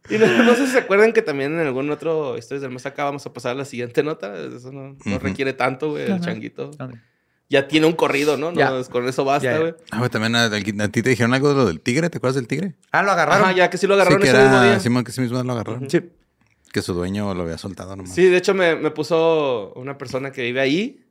[0.09, 2.85] Y no, no sé si se acuerdan que también en algún otro Historias del Más
[2.85, 4.33] Acá vamos a pasar a la siguiente nota.
[4.33, 6.71] Eso no, requiere tanto, güey, el changuito.
[7.49, 8.53] Ya tiene un corrido, ¿no?
[8.53, 8.69] Ya.
[8.69, 9.73] No, con eso basta, güey.
[9.89, 12.35] Ah, güey, también a, a ti te dijeron algo de lo del tigre, ¿te acuerdas
[12.35, 12.75] del tigre?
[12.91, 13.45] Ah, lo agarraron.
[13.45, 14.79] Ajá, ya que sí lo Sí, agarraron que ese mismo era, día.
[14.79, 15.89] Simón, que ese mismo lo agarraron.
[15.89, 15.99] Sí.
[16.71, 18.13] Que su dueño lo había soltado nomás.
[18.13, 21.03] Sí, de hecho me, me puso una persona que vive ahí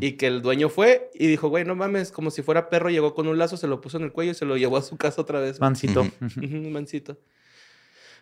[0.00, 3.12] y que el dueño fue y dijo, güey, no mames, como si fuera perro, llegó
[3.12, 4.96] con un lazo, se lo puso en el cuello y se lo llevó a su
[4.96, 5.58] casa otra vez.
[5.60, 6.06] Mancito.
[6.20, 7.18] Un mancito.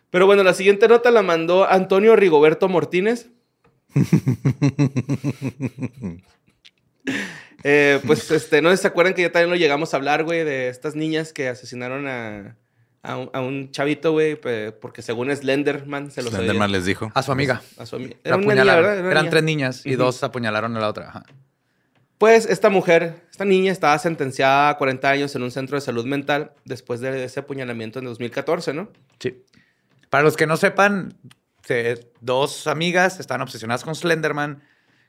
[0.09, 3.29] Pero bueno, la siguiente nota la mandó Antonio Rigoberto Mortínez.
[7.63, 10.23] Eh, pues, este, no sé si se acuerdan que ya también lo llegamos a hablar,
[10.23, 12.55] güey, de estas niñas que asesinaron a,
[13.03, 14.35] a, un, a un chavito, güey,
[14.79, 17.11] porque según Slenderman se los Slenderman les dijo.
[17.13, 17.61] A su amiga.
[17.77, 18.15] a su amiga.
[18.23, 18.83] Era una niña, apuñalaron.
[18.83, 18.93] ¿verdad?
[18.97, 19.31] Era una Eran niña.
[19.31, 21.09] tres niñas y dos apuñalaron a la otra.
[21.09, 21.23] Ajá.
[22.17, 26.05] Pues esta mujer, esta niña, estaba sentenciada a 40 años en un centro de salud
[26.05, 28.89] mental después de ese apuñalamiento en 2014, ¿no?
[29.19, 29.43] Sí.
[30.09, 31.17] Para los que no sepan,
[31.65, 34.63] se- dos amigas están obsesionadas con Slenderman,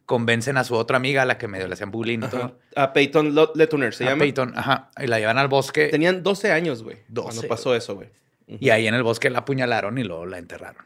[0.07, 2.59] convencen a su otra amiga, a la que medio le hacían bullying y todo.
[2.77, 4.21] A Peyton Letuner se a llama.
[4.21, 6.99] Peyton, ajá, y la llevan al bosque Tenían 12 años, güey.
[7.09, 8.09] 12, Cuando pasó eso, güey.
[8.47, 10.85] y ahí en el bosque la apuñalaron y luego la enterraron.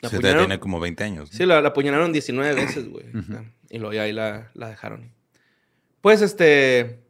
[0.00, 1.30] La Se apuñalaron- tiene como 20 años.
[1.32, 1.36] ¿no?
[1.38, 3.06] Sí, la, la apuñalaron 19 veces, güey.
[3.70, 5.12] Y luego ya ahí la, la dejaron.
[6.00, 7.00] Pues, este...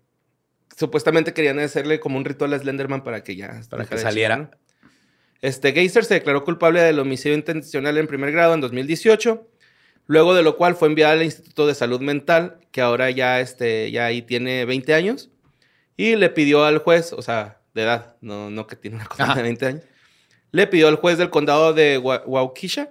[0.77, 3.61] Supuestamente querían hacerle como un ritual a Slenderman para que ya...
[3.71, 4.51] Para que saliera.
[5.41, 9.47] Este, Geiser se declaró culpable del homicidio intencional en primer grado en 2018.
[10.07, 13.91] Luego de lo cual fue enviado al Instituto de Salud Mental, que ahora ya, este,
[13.91, 15.31] ya ahí tiene 20 años.
[15.97, 19.25] Y le pidió al juez, o sea, de edad, no, no que tiene una cosa
[19.25, 19.35] Ajá.
[19.37, 19.83] de 20 años.
[20.51, 22.91] Le pidió al juez del condado de Wa- Waukesha,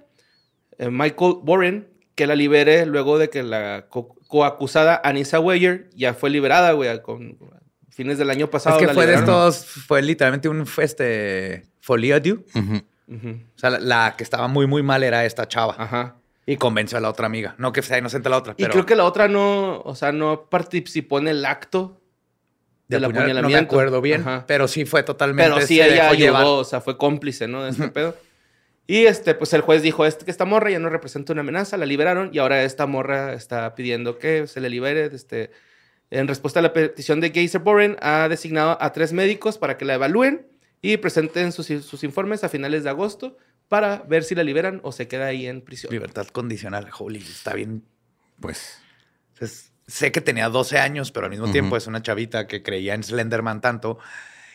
[0.78, 6.14] eh, Michael Warren, que la libere luego de que la co- coacusada Anissa Weyer ya
[6.14, 7.38] fue liberada, güey, con
[7.90, 8.76] fines del año pasado.
[8.76, 9.48] es que la fue de liberaron.
[9.50, 12.38] estos, fue literalmente un este, folie à deux.
[12.54, 12.82] Ujú.
[13.06, 13.28] Ujú.
[13.54, 15.74] O sea, la, la que estaba muy, muy mal era esta chava.
[15.78, 16.16] Ajá.
[16.46, 17.54] Y convenció a la otra amiga.
[17.58, 20.12] No que sea inocente la otra, Y pero creo que la otra no, o sea,
[20.12, 22.00] no participó en el acto
[22.88, 24.44] de del apuñalar- no me acuerdo bien, Ajá.
[24.46, 26.44] pero sí fue totalmente Pero sí ella ayudó, llevar.
[26.44, 27.64] o sea, fue cómplice, ¿no?
[27.64, 28.14] De este pedo.
[28.86, 31.78] Y este, pues el juez dijo este, que esta morra ya no representa una amenaza,
[31.78, 35.06] la liberaron y ahora esta morra está pidiendo que se le libere.
[35.06, 35.50] Este,
[36.10, 39.86] en respuesta a la petición de Geiser Boren, ha designado a tres médicos para que
[39.86, 40.46] la evalúen
[40.82, 43.38] y presenten sus, sus informes a finales de agosto
[43.74, 45.92] para ver si la liberan o se queda ahí en prisión.
[45.92, 46.90] Libertad condicional.
[46.96, 47.82] Holy, está bien.
[48.38, 48.78] Pues.
[49.40, 52.94] Es- sé que tenía 12 años, pero al mismo tiempo es una chavita que creía
[52.94, 53.98] en Slenderman tanto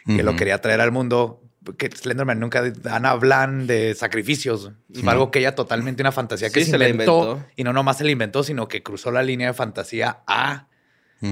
[0.06, 1.44] que lo quería traer al mundo.
[1.78, 4.72] Que Slenderman nunca dan hablan de sacrificios.
[4.94, 7.46] Fue algo que ella totalmente una fantasía que Sí, se, inventó, inventó.
[7.58, 10.68] Y no nomás se la inventó, sino que cruzó la línea de fantasía a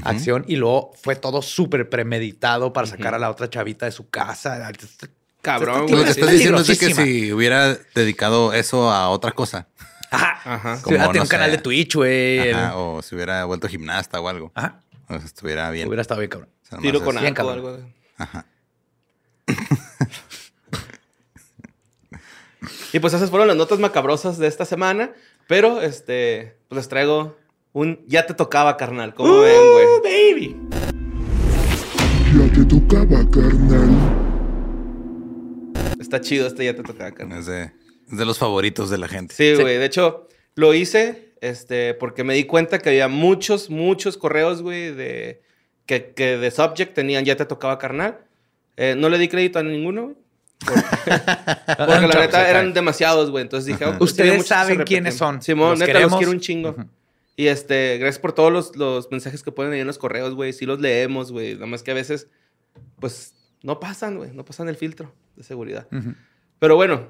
[0.04, 4.10] acción y luego fue todo súper premeditado para sacar a la otra chavita de su
[4.10, 4.69] casa.
[5.41, 6.04] Cabrón, Este Lo güey.
[6.06, 9.67] que estás diciendo es que si hubiera dedicado eso a otra cosa.
[10.12, 10.39] Ajá.
[10.45, 10.78] Ajá.
[10.78, 12.38] Si Como, hubiera tenido no un canal de Twitch, güey.
[12.50, 14.52] el- Ajá, o si hubiera vuelto gimnasta o algo.
[14.56, 14.82] Ajá.
[15.10, 15.88] O sea, estuviera bien.
[15.88, 16.50] Hubiera estado bien, cabrón.
[16.63, 17.54] O sea, Tiro con arco o cabrón.
[17.56, 17.80] algo.
[18.17, 18.45] Ajá.
[22.93, 25.12] Y pues esas fueron las notas macabrosas de esta semana.
[25.47, 27.38] Pero, este, pues les traigo
[27.73, 29.13] un ya te tocaba, carnal.
[29.13, 29.86] ¿Cómo ven, güey?
[29.86, 30.56] Uh, baby.
[32.34, 34.27] Ya te tocaba, carnal.
[36.08, 37.39] Está chido este ya te tocaba, carnal.
[37.39, 37.63] Es de,
[38.10, 39.36] es de los favoritos de la gente.
[39.36, 39.62] Sí, Sí.
[39.62, 39.78] güey.
[39.78, 44.93] De hecho, lo hice este, porque me di cuenta que había muchos, muchos correos, güey,
[44.96, 45.41] de,
[45.86, 48.20] que, que de Subject tenían ya te tocaba, carnal.
[48.78, 50.15] Eh, no le di crédito a ninguno, güey.
[50.65, 50.82] Porque,
[51.78, 53.41] porque la neta eran demasiados, güey.
[53.41, 53.96] Entonces dije, Ajá.
[53.96, 55.41] oh, pues, sí, Ustedes saben quiénes son.
[55.41, 56.12] Simón, Los neta, queremos.
[56.13, 56.70] los quiero un chingo.
[56.70, 56.86] Ujú.
[57.36, 60.54] Y este, gracias por todos los, los mensajes que ponen ahí en los correos, güey.
[60.54, 61.56] Sí los leemos, güey.
[61.56, 62.28] Nada más que a veces,
[63.00, 64.32] pues, no pasan, güey.
[64.32, 65.88] No pasan el filtro de seguridad.
[65.91, 66.13] Ujú.
[66.60, 67.08] Pero bueno,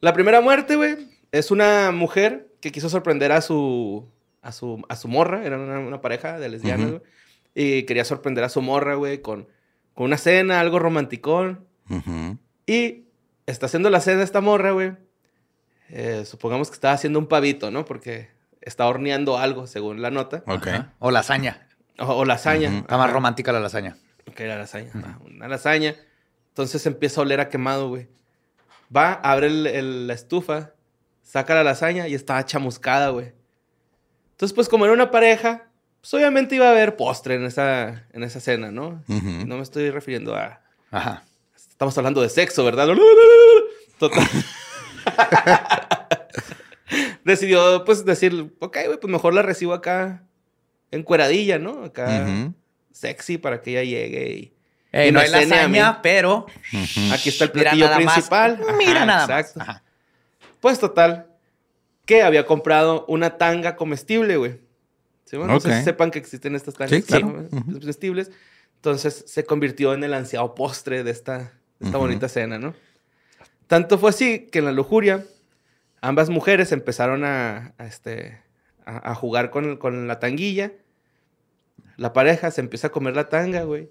[0.00, 0.96] la primera muerte, güey,
[1.30, 4.08] es una mujer que quiso sorprender a su,
[4.40, 5.44] a su, a su morra.
[5.44, 7.02] Era una, una pareja de lesbianas, güey.
[7.54, 9.46] Y quería sorprender a su morra, güey, con,
[9.94, 11.66] con una cena, algo romanticón.
[11.90, 12.38] Ujú.
[12.66, 13.04] Y
[13.46, 14.92] está haciendo la cena esta morra, güey.
[15.90, 17.84] Eh, supongamos que estaba haciendo un pavito, ¿no?
[17.84, 18.30] Porque
[18.62, 20.42] está horneando algo, según la nota.
[20.46, 20.66] Ok.
[20.68, 20.94] Ajá.
[20.98, 21.66] O lasaña.
[21.98, 22.70] O, o lasaña.
[22.70, 22.78] Ujú.
[22.78, 23.96] Está más romántica la lasaña.
[24.26, 24.90] Ok, la lasaña.
[24.94, 25.94] ah, Una lasaña.
[26.52, 28.08] Entonces empieza a oler a quemado, güey.
[28.94, 30.72] Va, abre el- el- la estufa,
[31.22, 33.32] saca la lasaña y estaba chamuscada, güey.
[34.32, 35.68] Entonces, pues como era una pareja,
[36.00, 39.02] pues obviamente iba a haber postre en esa, en esa cena, ¿no?
[39.48, 40.60] No me estoy refiriendo a...
[40.90, 41.24] Ajá.
[41.56, 42.88] Estamos hablando de sexo, ¿verdad?
[43.98, 44.26] Total.
[47.24, 50.24] Decidió, pues, decir, ok, güey, pues mejor la recibo acá
[50.90, 51.84] encueradilla, ¿no?
[51.84, 52.26] Acá
[52.92, 54.54] sexy para que ella llegue y...
[54.92, 56.46] Y no me hay lasaña, pero.
[57.12, 58.14] Aquí está el mira platillo nada más.
[58.14, 58.60] principal.
[58.66, 59.58] Ajá, Mira nada exacto.
[59.60, 59.68] más.
[59.68, 59.82] Ajá.
[60.60, 61.26] Pues total,
[62.04, 64.60] que había comprado una tanga comestible, güey.
[65.24, 65.54] ¿Sí, bueno?
[65.54, 65.74] No sé Ok.
[65.78, 67.46] si sepan que existen estas tangas Sí, claro.
[67.50, 67.58] ¿no?
[67.58, 67.80] Ujú.
[67.80, 68.30] comestibles.
[68.76, 71.38] Entonces se convirtió en el ansiado postre de esta,
[71.78, 72.74] de esta bonita cena, ¿no?
[73.68, 75.24] Tanto fue así que en la lujuria,
[76.00, 78.40] ambas mujeres empezaron a, a, este,
[78.84, 80.72] a, a jugar con, con la tanguilla.
[81.96, 83.88] La pareja se empieza a comer la tanga, güey.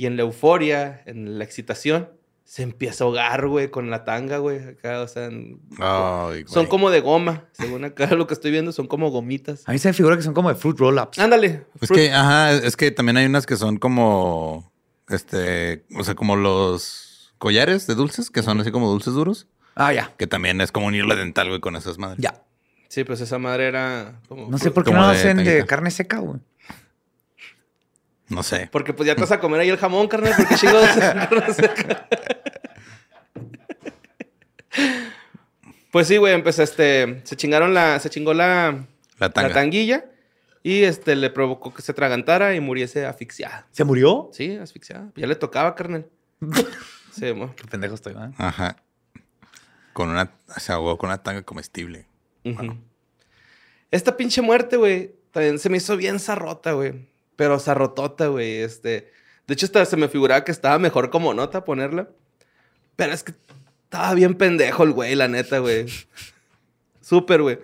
[0.00, 2.08] Y en la euforia, en la excitación,
[2.44, 4.58] se empieza a ahogar, güey, con la tanga, güey.
[4.58, 7.44] Acá, o sea, en- Ay, son como de goma.
[7.52, 9.62] Según acá lo que estoy viendo, son como gomitas.
[9.68, 11.18] A mí se me figura que son como de fruit roll-ups.
[11.18, 11.66] Ándale.
[11.82, 14.72] Es fruit- que, ajá, es que también hay unas que son como,
[15.10, 19.92] este, o sea, como los collares de dulces, que son así como dulces duros, Ah,
[19.92, 20.14] ya.
[20.16, 22.20] que también es como un hilo dental, güey, con esas madres.
[22.22, 22.42] Ya.
[22.88, 24.48] Sí, pues esa madre era como...
[24.50, 26.40] No sé por qué no hacen de carne seca, güey.
[28.30, 28.68] No sé.
[28.72, 30.88] Porque pues ya te vas a comer ahí el jamón, carnal, porque chingados.
[35.90, 37.20] pues sí, güey, empecé este.
[37.24, 38.00] Se chingaron la.
[38.00, 38.86] Se chingó la.
[39.18, 39.48] La tanga.
[39.48, 40.06] La tanguilla.
[40.62, 43.66] Y este le provocó que se tragantara y muriese asfixiada.
[43.72, 44.30] ¿Se murió?
[44.32, 45.10] Sí, asfixiada.
[45.16, 46.06] Ya le tocaba, carnal.
[47.12, 47.52] Sí, mo.
[47.56, 48.32] Qué pendejo estoy, ¿verdad?
[48.38, 48.76] Ajá.
[49.92, 52.06] Con una, se ahogó con una tanga comestible.
[52.44, 52.78] Ujú.
[53.90, 57.09] Esta pinche muerte, güey, también se me hizo bien zarrota, güey.
[57.40, 58.56] Pero zarrotota, güey.
[58.56, 59.10] Este.
[59.46, 62.10] De hecho, hasta se me figuraba que estaba mejor como nota ponerla.
[62.96, 63.32] Pero es que
[63.84, 65.86] estaba bien pendejo el güey, la neta, güey.
[67.00, 67.58] Súper, güey.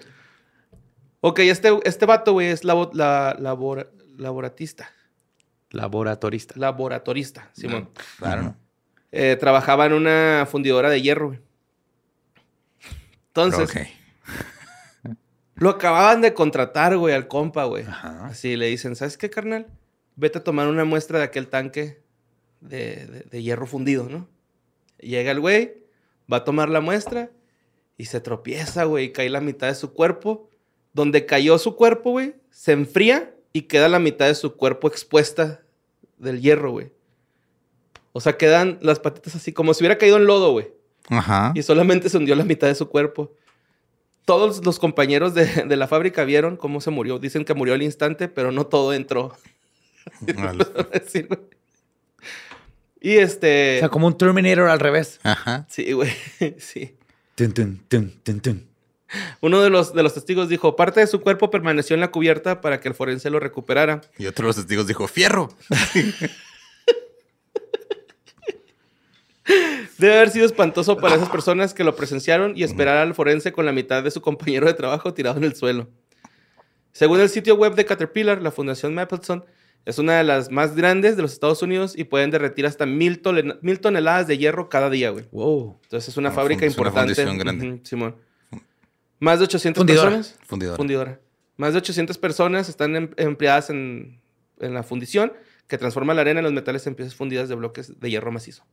[1.21, 4.91] Ok, este, este vato, güey, es labo- la, labora- laboratista.
[5.69, 6.55] Laboratorista.
[6.57, 7.91] Laboratorista, Simón.
[8.17, 8.57] Claro, ¿no?
[9.13, 11.41] Eh, trabajaba en una fundidora de hierro, güey.
[13.29, 13.77] Entonces, ok.
[15.57, 17.85] Lo acababan de contratar, güey, al compa, güey.
[17.85, 18.27] Ajá.
[18.27, 19.67] Así le dicen, ¿sabes qué, carnal?
[20.17, 22.01] Vete a tomar una muestra de aquel tanque
[22.61, 24.29] de, de- de hierro fundido, ¿no?
[24.99, 25.75] Llega el güey,
[26.33, 27.31] va a tomar la muestra
[27.99, 30.49] y se tropieza, güey, y cae la mitad de su cuerpo.
[30.93, 35.63] Donde cayó su cuerpo, güey, se enfría y queda la mitad de su cuerpo expuesta
[36.19, 36.91] del hierro, güey.
[38.13, 40.69] O sea, quedan las patitas así, como si hubiera caído en lodo, güey
[41.11, 41.53] Ajá.
[41.55, 43.35] y solamente se hundió la mitad de su cuerpo.
[44.27, 47.19] Todos los compañeros de, de la fábrica vieron cómo se murió.
[47.19, 49.35] Dicen que murió al instante, pero no todo entró.
[52.99, 53.77] Y este...
[53.77, 55.21] O sea, como un Terminator al revés.
[55.23, 55.65] Ajá.
[55.69, 56.13] Sí, güey.
[56.59, 56.97] Sí.
[57.37, 58.67] Tun, tun, tun, tun, tun.
[59.41, 62.61] Uno de los, de los testigos dijo, parte de su cuerpo permaneció en la cubierta
[62.61, 64.01] para que el forense lo recuperara.
[64.19, 65.55] Y otro de los testigos dijo, fierro.
[69.99, 73.65] Debe haber sido espantoso para esas personas que lo presenciaron y esperar al forense con
[73.65, 75.89] la mitad de su compañero de trabajo tirado en el suelo.
[76.93, 79.45] Según el sitio web de Caterpillar, la Fundación Mapleton,
[79.89, 83.21] Es una de las más grandes de los Estados Unidos y pueden derretir hasta mil,
[83.23, 85.27] toneladas de hierro cada día, güey.
[85.31, 85.79] Wow.
[85.85, 87.15] Entonces es una Ah, fábrica es una importante.
[87.15, 87.81] fundición grande.
[87.85, 88.17] Simón.
[89.21, 90.11] Más de 800 Fundidora.
[90.11, 90.39] personas.
[90.45, 90.77] Fundidora.
[90.77, 91.21] Fundidora.
[91.57, 94.21] Más de 800 personas están em- empleadas en,
[94.59, 95.33] en la fundición
[95.69, 98.65] que transforma la arena en los metales en piezas fundidas de bloques de hierro macizo.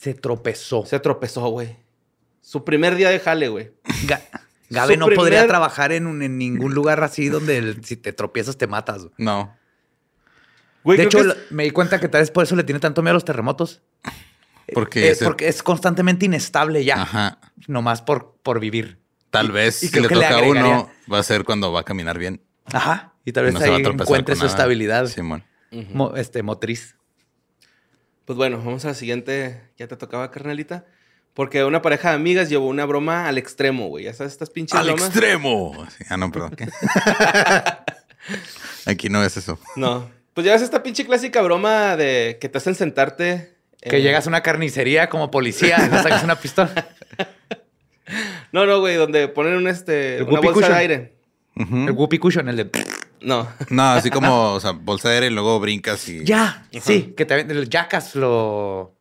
[0.00, 0.86] Se tropezó.
[0.86, 1.76] Se tropezó, güey.
[2.40, 3.70] Su primer día de jale, güey.
[4.06, 4.22] Ga-
[4.70, 8.56] Gabe no podría trabajar en, un- en ningún lugar así donde el- si te tropiezas
[8.56, 9.02] te matas.
[9.02, 9.12] güey.
[9.18, 9.54] No.
[10.84, 13.02] Güey, de hecho, es- me di cuenta que tal vez por eso le tiene tanto
[13.02, 13.82] miedo a los terremotos.
[14.72, 17.02] Porque, Eh, ese- porque es constantemente inestable ya.
[17.02, 17.38] Ajá.
[17.66, 18.98] Nomás por, por vivir.
[19.30, 21.72] Tal vez y si le que le toca a agregaría- uno, va a ser cuando
[21.72, 22.40] va a caminar bien.
[22.72, 23.12] Ajá.
[23.26, 24.50] Y tal vez no se va ahí a tropezar encuentre su nada.
[24.50, 25.44] estabilidad Simón.
[25.92, 26.96] mo- este, motriz.
[28.30, 29.60] Pues bueno, vamos a la siguiente.
[29.76, 30.84] Ya te tocaba, carnalita.
[31.34, 34.04] Porque una pareja de amigas llevó una broma al extremo, güey.
[34.04, 35.06] Ya sabes, estas pinches ¡Al bromas.
[35.08, 35.84] extremo!
[35.98, 36.54] Sí, Ah, no, perdón.
[36.56, 36.68] ¿qué?
[38.86, 39.58] Aquí no es eso.
[39.74, 40.08] No.
[40.32, 43.52] Pues ya ves esta pinche clásica broma de que te hacen sentarte.
[43.82, 46.70] Que en- llegas a una carnicería como policía, le sacas una pistola.
[48.52, 50.72] No, no, güey, donde ponen un este, El una bolsa de cushion.
[50.78, 51.14] aire.
[51.56, 52.70] El whoopee cushion, el de...
[53.22, 53.48] No.
[53.68, 56.24] No, así como, o sea, bolsa de aire y luego brincas y...
[56.24, 58.94] Ya, sí, que te, el Jackass lo,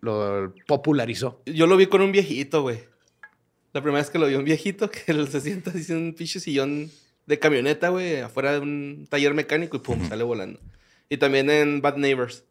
[0.00, 1.42] lo popularizó.
[1.46, 2.80] Yo lo vi con un viejito, güey.
[3.72, 6.14] La primera vez que lo vi un viejito que él se sienta así en un
[6.14, 6.90] pinche sillón
[7.26, 10.60] de camioneta, güey, afuera de un taller mecánico y pum, sale volando.
[11.08, 12.44] Y también en Bad Neighbors.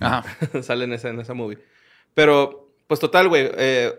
[0.00, 0.24] Ajá.
[0.62, 1.58] sale en esa, en esa movie.
[2.14, 3.50] Pero, pues total, güey.
[3.56, 3.92] eh,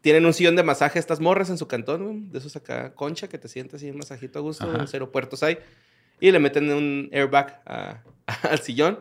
[0.00, 2.20] tienen un sillón de masaje estas morras en su cantón, güey.
[2.30, 4.64] De esos acá, concha, que te sientas así un masajito a gusto.
[4.64, 4.74] Ajá.
[4.74, 5.58] En los aeropuertos hay.
[6.20, 8.02] Y le meten un airbag a-
[8.42, 9.00] al sillón.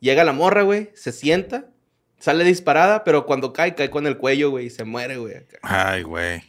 [0.00, 0.90] Llega la morra, güey.
[0.94, 1.66] Se sienta.
[2.18, 4.66] Sale disparada, pero cuando cae, cae con el cuello, güey.
[4.66, 5.34] Y se muere, güey.
[5.62, 6.42] Ay, güey.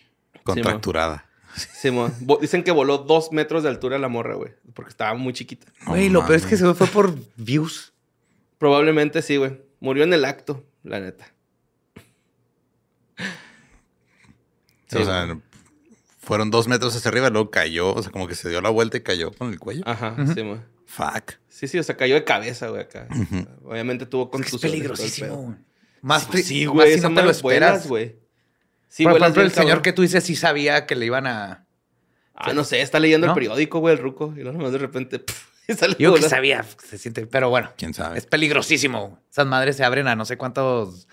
[0.43, 1.25] Contracturada.
[1.55, 2.13] Simón.
[2.21, 4.51] Vo- Dicen que voló dos metros de altura la morra, güey.
[4.73, 5.67] Porque estaba muy chiquita.
[5.87, 7.93] Güey, lo peor es que se fue por views.
[8.57, 9.59] Probablemente sí, güey.
[9.79, 11.33] Murió en el acto, la neta.
[14.93, 15.37] Sí, o sea,
[16.19, 18.97] fueron dos metros hacia arriba, luego cayó, o sea, como que se dio la vuelta
[18.97, 19.83] y cayó con el cuello.
[19.85, 20.63] Ajá, Simón.
[20.85, 21.33] Fuck.
[21.49, 23.07] Sí, sí, o sea, cayó de cabeza, güey, acá.
[23.65, 25.35] Obviamente tuvo Es es contusiones el peligrosísimo.
[25.35, 25.57] güey.
[26.01, 27.87] Más, sí, más güey, si esa no te lo esperas.
[27.87, 28.17] güey.
[28.89, 31.65] Sí, por vuelas ejemplo, el señor que tú dices sí sabía que le iban a...
[32.35, 33.33] Ah, no sé, está leyendo ¿No?
[33.33, 34.33] el periódico, güey, el ruco.
[34.35, 35.23] Y luego nomás de repente...
[35.77, 37.25] sale Yo que sabía, se siente...
[37.25, 38.17] Pero bueno, ¿Quién sabe?
[38.17, 39.19] es peligrosísimo.
[39.31, 41.07] Esas madres se abren a no sé cuántos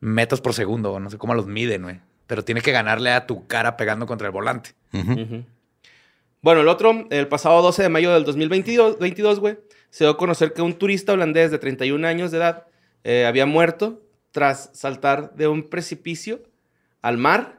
[0.00, 2.00] metros por segundo, no sé cómo los miden, güey.
[2.26, 4.70] Pero tiene que ganarle a tu cara pegando contra el volante.
[6.42, 9.58] Bueno, el otro, el pasado 12 de mayo del 2022, 22, güey,
[9.90, 12.66] se dio a conocer que un turista holandés de 31 años de edad
[13.04, 16.42] eh, había muerto tras saltar de un precipicio
[17.02, 17.58] al mar.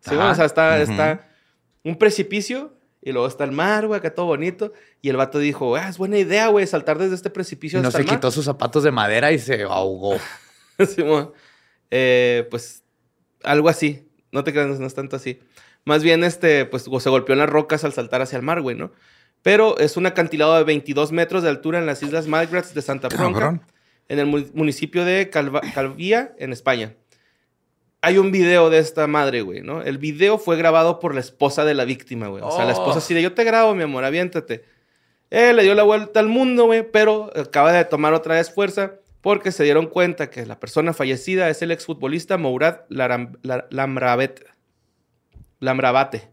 [0.00, 1.28] Sí, o sea, está, está
[1.84, 4.72] un precipicio y luego está el mar, güey, acá todo bonito.
[5.00, 7.88] Y el vato dijo, ah, es buena idea, güey, saltar desde este Y precipicio no
[7.88, 8.16] hasta se el mar.
[8.16, 10.16] quitó sus zapatos de madera y se ahogó.
[10.94, 11.32] Simón.
[11.90, 12.79] Eh, pues
[13.44, 14.08] algo así.
[14.32, 15.40] No te creas, no es tanto así.
[15.84, 18.76] Más bien, este, pues se golpeó en las rocas al saltar hacia el mar, güey,
[18.76, 18.92] ¿no?
[19.42, 23.08] Pero es un acantilado de 22 metros de altura en las Islas Malgrats de Santa
[23.08, 23.60] Bronca,
[24.08, 26.94] en el mu- municipio de Calva- Calvía, en España.
[28.02, 29.82] Hay un video de esta madre, güey, ¿no?
[29.82, 32.42] El video fue grabado por la esposa de la víctima, güey.
[32.42, 32.74] O sea, la Oh.
[32.74, 34.64] esposa así de, yo te grabo, mi amor, aviéntate.
[35.30, 38.94] Eh, le dio la vuelta al mundo, güey, pero acaba de tomar otra vez fuerza
[39.20, 44.44] porque se dieron cuenta que la persona fallecida es el exfutbolista Mourad Laram- La- Lamravet.
[45.58, 46.30] Lamravate.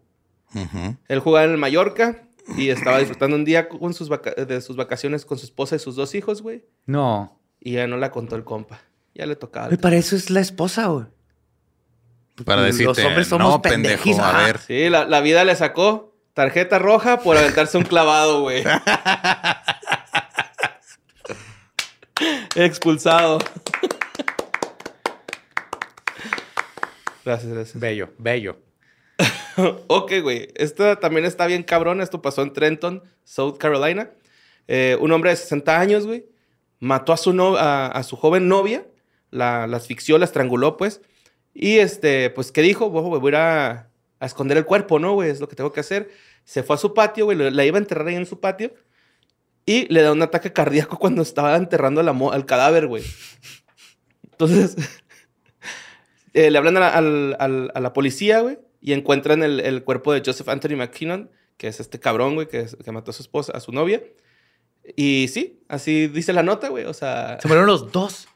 [0.56, 0.96] Ujú.
[1.08, 2.24] Él jugaba en el Mallorca
[2.58, 5.80] y estaba disfrutando un día con sus vaca- de sus vacaciones con su esposa y
[5.80, 6.64] sus dos hijos, güey.
[6.86, 7.38] No.
[7.60, 8.80] Y ya no la contó el compa.
[9.14, 9.68] Ya le tocaba.
[9.68, 11.06] Güey, para eso es la esposa, güey.
[12.46, 14.60] Para Los decirte, hombres somos no, pendejo, a ver.
[14.60, 18.64] Sí, la, la vida le sacó tarjeta roja por aventarse un clavado, güey.
[22.58, 23.38] Expulsado.
[27.24, 27.80] Gracias, gracias.
[27.80, 28.58] Bello, bello.
[29.88, 30.47] ok, güey.
[30.55, 32.01] Esta también está bien cabrón.
[32.01, 34.10] Esto pasó en Trenton, South Carolina.
[34.68, 36.26] Eh, un hombre de 60 años, güey,
[36.80, 38.86] mató a su, no- a, a su joven novia,
[39.30, 41.01] la, la asfixió, la estranguló, pues.
[41.53, 42.89] Y este, pues, ¿qué dijo?
[42.89, 43.89] Voy a ir a,
[44.20, 45.30] a esconder el cuerpo, ¿no, güey?
[45.30, 46.10] Es lo que tengo que hacer.
[46.43, 48.74] Se fue a su patio, güey, la iba a enterrar ahí en su patio.
[49.68, 53.03] Y le da un ataque cardíaco cuando estaba enterrando la al cadáver, güey.
[54.32, 54.76] Entonces,
[56.34, 57.36] eh, le hablan a la,
[57.74, 61.80] a la policía, güey, y encuentran el, el cuerpo de Joseph Anthony McKinnon, que es
[61.80, 64.01] este cabrón, güey, que, es- que mató a su esposa, a su novia.
[64.95, 66.86] Y sí, así dice la nota, güey.
[66.86, 68.28] O sea, Se murieron los dos.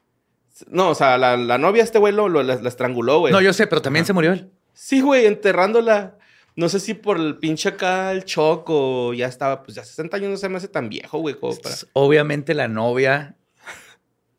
[0.67, 3.31] no, o sea, la, la novia, este güey, lo, lo- la, la estranguló, güey.
[3.31, 4.51] No, yo sé, pero también se murió él.
[4.73, 6.17] Sí, güey, enterrándola.
[6.55, 10.17] No sé si por el pinche acá el shock o ya estaba, pues ya 60
[10.17, 11.75] años no se me hace tan viejo, güey, como para...
[11.93, 13.35] Obviamente la novia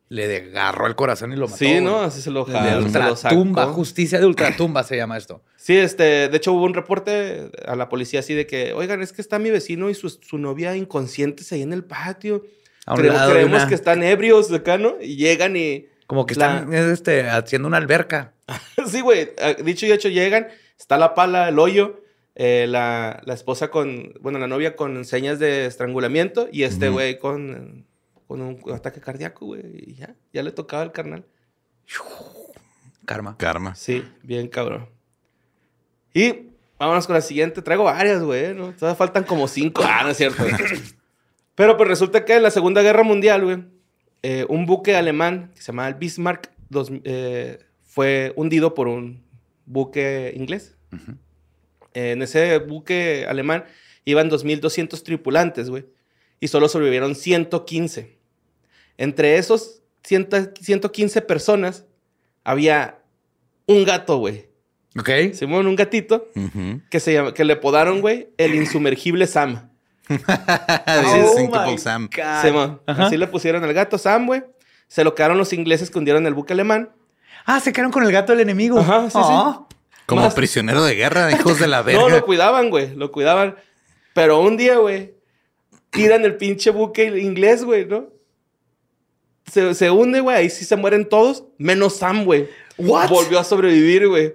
[0.09, 1.57] le desgarró el corazón y lo mató.
[1.57, 1.95] Sí, ¿no?
[1.95, 2.05] güey.
[2.05, 5.43] Así se lo, De se lo ultratumba, justicia de ultratumba se llama esto.
[5.57, 9.13] Sí, este, de hecho hubo un reporte a la policía así de que, oigan, es
[9.15, 12.45] que está mi vecino y su, su novia inconscientes ahí en el patio.
[12.85, 14.97] A un Creo- lado de creemos una- que están ebrios acá, ¿no?
[15.01, 15.87] Y llegan y...
[16.07, 18.35] Como que la- están este, haciendo una alberca.
[18.91, 19.31] sí, güey.
[19.41, 20.49] ah, Dicho y hecho, llegan,
[20.83, 22.01] está la pala, el hoyo,
[22.35, 27.19] eh, la, la esposa con, bueno, la novia con señas de estrangulamiento y este güey
[27.19, 27.87] con,
[28.27, 29.63] con un ataque cardíaco, güey.
[29.91, 31.25] Y ya, ya le tocaba el carnal.
[33.05, 33.37] Karma.
[33.37, 33.75] Karma.
[33.75, 34.89] Sí, bien cabrón.
[36.15, 37.63] Y vámonos con la siguiente.
[37.63, 38.73] Traigo varias, güey, ¿no?
[38.73, 39.83] Todavía faltan como cinco.
[39.85, 40.43] Ah, no es cierto.
[41.55, 43.65] Pero pues resulta que en la Segunda Guerra Mundial, güey,
[44.23, 49.22] eh, un buque alemán que se llamaba el Bismarck dos- eh, fue hundido por un
[49.67, 50.77] buque inglés.
[51.95, 53.65] En ese buque alemán
[54.05, 55.87] iban 2.200 tripulantes, güey.
[56.41, 58.19] Y solo sobrevivieron 115.
[58.99, 61.87] Entre esos 100 115 personas
[62.45, 62.99] había
[63.67, 64.49] un gato, güey.
[64.99, 65.33] Ok.
[65.33, 66.29] Simón, un gatito
[66.91, 69.71] que, se llama, que le podaron, güey, el insumergible Sam.
[70.09, 72.11] Sinkable Sam.
[72.43, 72.83] Simón.
[72.87, 74.43] Así le pusieron al gato Sam, güey.
[74.89, 76.91] Se lo quedaron los ingleses que hundieron el buque alemán.
[77.45, 78.79] Ah, se quedaron con el gato del enemigo.
[78.79, 79.19] Ajá, sí, sí.
[79.21, 79.67] Ah.
[80.07, 82.01] Como Más- prisionero de guerra, hijos de la verga.
[82.03, 82.95] No, lo cuidaban, güey.
[82.95, 83.57] Lo cuidaban.
[84.15, 85.15] Pero un día, güey,
[85.91, 88.09] tiran el pinche buque inglés, güey, ¿no?
[89.51, 90.37] Se, se hunde, güey.
[90.37, 92.49] Ahí sí se mueren todos, menos Sam, güey.
[92.79, 93.09] What?
[93.09, 94.35] Volvió a sobrevivir, güey.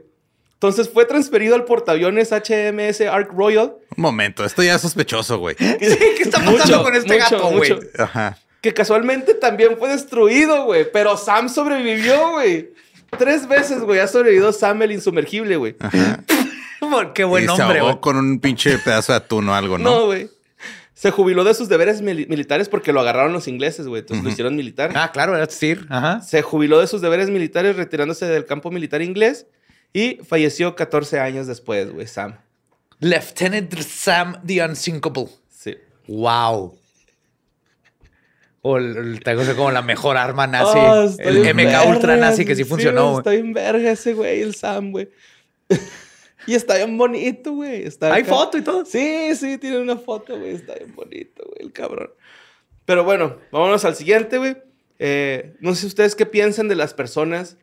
[0.54, 3.76] Entonces fue transferido al portaaviones HMS Ark Royal.
[3.95, 5.56] Un momento, esto ya es sospechoso, güey.
[5.60, 7.80] Sí, ¿qué está pasando Mucho, con este mucho, gato, güey?
[8.00, 8.38] Ajá.
[8.62, 10.91] Que casualmente también fue destruido, güey.
[10.91, 12.72] Pero Sam sobrevivió, güey.
[13.18, 15.76] Tres veces, güey, ha sobrevivido Sam el insumergible, güey.
[15.80, 16.24] Ajá.
[17.14, 18.01] Qué buen y se nombre, ahogó güey.
[18.01, 20.05] con un pinche pedazo de atún o algo, No, ¿no?
[20.08, 20.30] güey.
[20.93, 23.99] Se jubiló de sus deberes mili- militares porque lo agarraron los ingleses, güey.
[24.01, 24.91] Entonces lo hicieron militar.
[24.95, 25.86] Ah, claro, era decir.
[25.89, 26.22] Ajá.
[26.22, 29.45] Se jubiló de sus deberes militares retirándose del campo militar inglés
[29.93, 32.36] y falleció 14 años después, güey, Sam.
[32.99, 35.28] Lieutenant Sam the Unsinkable.
[35.49, 35.76] Sí.
[36.08, 36.78] Wow.
[38.70, 40.78] O el, el- como la mejor arma nazi.
[41.11, 43.05] Está el MK verga, Ultra nazi que sí sí, funcionó.
[43.11, 43.18] güey.
[43.20, 45.09] Está bien verga ese güey, el Sam, güey.
[46.47, 47.84] y está bien bonito, güey.
[47.84, 48.86] Está Hay acá- foto y todo.
[48.86, 50.51] Sí, sí, tiene una foto, güey.
[50.55, 52.09] Está bien bonito, güey, el cabrón.
[52.86, 54.57] Pero bueno, vámonos al siguiente, güey.
[54.99, 57.57] Eh, no sé ustedes qué piensan de las personas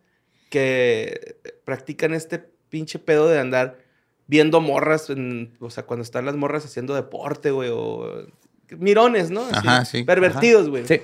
[0.50, 2.38] que practican este
[2.68, 3.78] pinche pedo de andar
[4.26, 8.26] viendo morras, en- o sea, cuando están las morras haciendo deporte, güey, o
[8.70, 9.42] mirones, ¿no?
[9.46, 10.02] Así, Ajá, sí.
[10.04, 10.86] Pervertidos, güey.
[10.86, 11.00] Sí.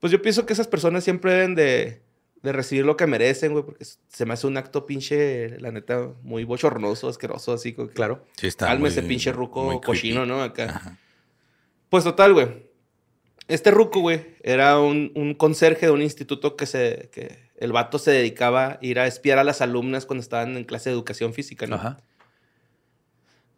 [0.00, 2.00] Pues yo pienso que esas personas siempre deben de,
[2.42, 6.08] de recibir lo que merecen, güey, porque se me hace un acto pinche, la neta,
[6.22, 8.24] muy bochornoso, asqueroso, así que, Claro.
[8.36, 8.66] Sí, está.
[8.66, 10.24] Calma muy- ese pinche ruco cochino.
[10.26, 10.42] ¿no?
[10.42, 10.64] Acá.
[10.70, 10.98] Ajá.
[11.90, 12.70] Pues total, güey.
[13.48, 17.10] Este ruco, güey, era un, un conserje de un instituto que se.
[17.12, 20.64] que el vato se dedicaba a ir a espiar a las alumnas cuando estaban en
[20.64, 21.76] clase de educación física, ¿no?
[21.76, 21.98] Ajá.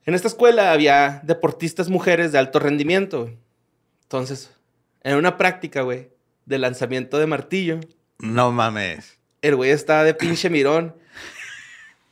[0.05, 3.39] En esta escuela había deportistas mujeres de alto rendimiento, güey.
[4.03, 4.51] Entonces,
[5.03, 6.11] en una práctica, güey,
[6.47, 7.81] de lanzamiento de martillo,
[8.19, 9.19] No mames.
[9.43, 10.95] el güey estaba de pinche mirón.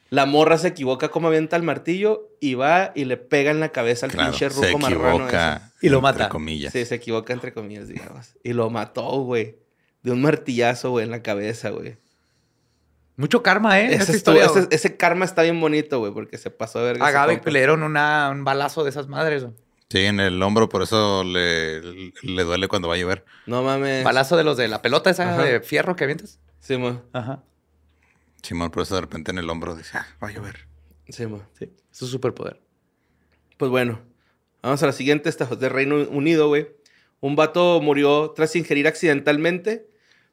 [0.08, 3.68] La morra se equivoca como avienta el martillo y va y le pega en la
[3.70, 5.28] cabeza al Claro, pinche se ruco marrano.
[5.80, 6.28] Y lo entre mata.
[6.28, 6.72] comillas.
[6.72, 8.34] Sí, se equivoca entre comillas, digamos.
[8.42, 9.58] Y lo mató, güey.
[10.02, 11.96] De un martillazo, güey, en la cabeza, güey.
[13.16, 13.94] Mucho karma, ¿eh?
[13.94, 14.68] Ese, estuvo- historia.
[14.70, 17.02] ese, karma está bien bonito, güey, porque se pasó a ver.
[17.02, 19.42] A Gaby le dieron una- un balazo de esas madres.
[19.44, 19.54] güey.
[19.90, 21.80] Sí, en el hombro, por eso le,
[22.22, 23.24] le duele cuando va a llover.
[23.46, 24.04] No mames.
[24.04, 25.42] Balazo de los de la pelota esa Ajá.
[25.42, 26.38] de fierro que avientas.
[26.60, 27.02] Sí, mo.
[27.12, 27.42] Ajá.
[28.42, 30.66] Simón, por eso de repente en el hombro dice, ah, va a llover.
[31.08, 31.42] Sí, mo.
[31.58, 31.70] Sí.
[31.90, 32.60] Es su superpoder.
[33.58, 34.00] Pues bueno,
[34.62, 35.28] vamos a la siguiente.
[35.28, 36.68] Esta es de Reino Unido, güey.
[37.20, 39.86] Un vato murió tras ingerir accidentalmente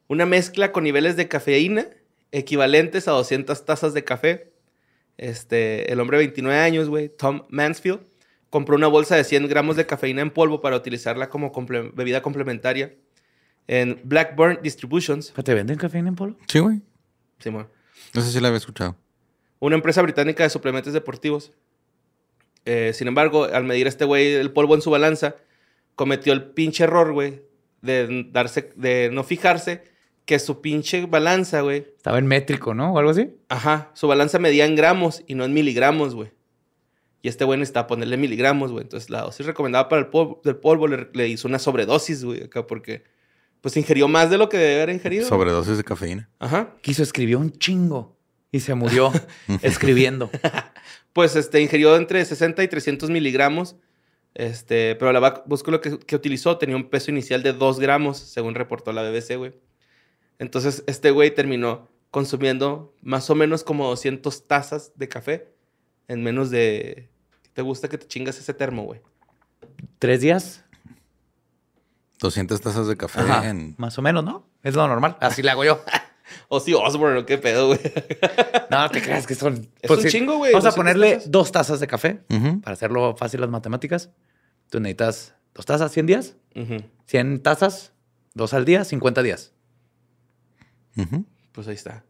[0.06, 1.84] una mezcla con niveles de cafeína
[2.32, 4.52] equivalentes a 200 tazas de café.
[5.16, 8.00] Este, el hombre de 29 años, güey, Tom Mansfield,
[8.50, 12.22] compró una bolsa de 100 gramos de cafeína en polvo para utilizarla como comple- bebida
[12.22, 12.94] complementaria
[13.66, 15.32] en Blackburn Distributions.
[15.32, 16.36] ¿Te venden cafeína en polo?
[16.46, 16.80] Sí, güey.
[17.38, 17.68] Simón.
[18.14, 18.96] No sé si la había escuchado.
[19.60, 21.50] una empresa británica de suplementos deportivos.
[22.64, 25.36] Eh, sin embargo, al medir este güey el polvo en su balanza,
[25.96, 27.42] cometió el pinche error, güey,
[27.82, 29.82] de darse, de no fijarse
[30.28, 32.92] que su pinche balanza, güey, Estaba en métrico, ¿no?
[32.92, 33.30] O algo así.
[33.48, 36.32] ajá, su balanza medía en gramos y no en miligramos, güey.
[37.22, 38.82] Y este güey necesitaba ponerle miligramos, güey.
[38.82, 42.42] Entonces la dosis recomendada para el polvo, del polvo le, le hizo una sobredosis, güey,
[42.42, 43.04] acá porque
[43.62, 45.26] pues ingirió más de lo que debe haber ingerido.
[45.26, 46.28] Sobredosis de cafeína.
[46.38, 46.76] Ajá.
[46.82, 48.14] Quiso escribió un chingo.
[48.52, 49.10] Y se murió
[49.62, 50.30] escribiendo.
[51.14, 53.76] Pues este, ingirió entre 60 y 300 miligramos.
[54.34, 58.54] Este, pero la búsculo que, que utilizó tenía un peso inicial de 2 gramos, según
[58.54, 59.54] reportó la BBC, güey.
[60.38, 65.52] Entonces, este güey terminó consumiendo más o menos como 200 tazas de café
[66.06, 67.10] en menos de...
[67.52, 69.00] ¿Te gusta que te chingas ese termo, güey?
[69.98, 70.64] ¿Tres días?
[72.20, 73.74] 200 tazas de café Ajá, en...
[73.78, 74.48] Más o menos, ¿no?
[74.62, 75.16] Es lo normal.
[75.20, 75.82] Así le hago yo.
[76.48, 77.80] O sí, Osborne, ¿o qué pedo, güey?
[78.70, 79.66] No te creas que son.
[79.80, 81.30] Es un chingo, güey, Vamos a 200 ponerle tazas.
[81.30, 82.20] dos tazas de café
[82.62, 84.10] para hacerlo fácil las matemáticas.
[84.68, 86.36] Tú necesitas dos tazas, 100 días.
[86.54, 86.82] Ujú.
[87.06, 87.94] 100 tazas,
[88.34, 89.54] dos al día, 50 días.
[91.52, 92.04] Pues ahí está.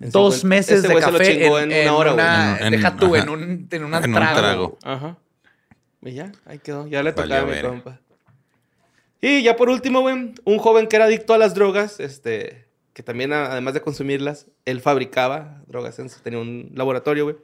[0.00, 2.12] En Dos 50 meses Ese de güey se lo café chingó en, en, una hora,
[2.12, 2.24] güey.
[2.24, 3.22] una- En- deja tú, ajá.
[3.24, 4.38] en un, en una En un trago.
[4.38, 4.78] trago.
[4.82, 5.16] Ajá.
[6.02, 6.86] Y ya, ahí quedó.
[6.86, 8.00] Ya le tocaba a mi compa.
[9.20, 13.02] Y ya por último, güey, un joven que era adicto a las drogas, este, que
[13.02, 17.36] también además de consumirlas, él fabricaba drogas, tenía un laboratorio, güey.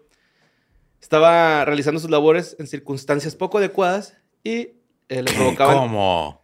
[1.02, 4.70] Estaba realizando sus labores en circunstancias poco adecuadas y
[5.10, 5.76] eh, le provocaban...
[5.76, 6.40] ¿Cómo?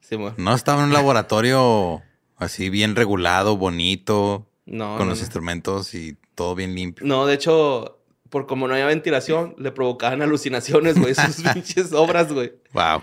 [0.00, 2.02] Sí, No estaba en un laboratorio
[2.40, 5.24] así bien regulado, bonito, no, con no, los no.
[5.24, 7.06] instrumentos y todo bien limpio.
[7.06, 12.32] No, de hecho, por como no había ventilación, le provocaban alucinaciones, güey, sus pinches obras,
[12.32, 12.52] güey.
[12.72, 13.02] Wow.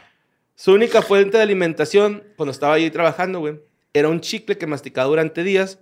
[0.56, 3.60] Su única fuente de alimentación cuando estaba ahí trabajando, güey,
[3.94, 5.80] era un chicle que masticaba durante días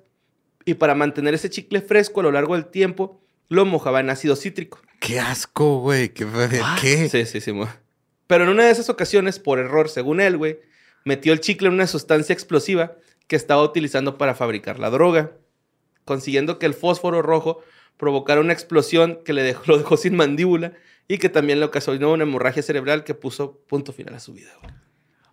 [0.65, 4.35] y para mantener ese chicle fresco a lo largo del tiempo, lo mojaba en ácido
[4.35, 4.79] cítrico.
[4.99, 6.09] Qué asco, güey.
[6.09, 6.25] ¿Qué?
[6.81, 7.07] ¿Qué?
[7.09, 7.53] Sí, sí, sí.
[7.53, 7.69] mo-
[8.27, 10.59] Pero en una de esas ocasiones, por error, según él, güey,
[11.03, 12.93] metió el chicle en una sustancia explosiva
[13.27, 15.31] que estaba utilizando para fabricar la droga,
[16.03, 17.61] consiguiendo que el fósforo rojo
[17.97, 20.73] provocara una explosión que le dejó, lo dejó sin mandíbula
[21.07, 24.51] y que también le ocasionó una hemorragia cerebral que puso punto final a su vida.
[24.61, 24.73] güey.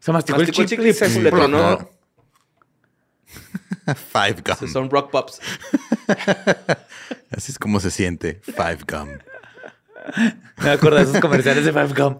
[0.01, 1.88] Se masticó, Masticó el chicle y se tronó.
[4.12, 4.68] Five gum.
[4.68, 5.40] Son rock pops.
[7.30, 8.40] Así es como se siente.
[8.43, 9.09] Five gum.
[10.62, 12.18] Me acuerdo de esos comerciales de Five Gum.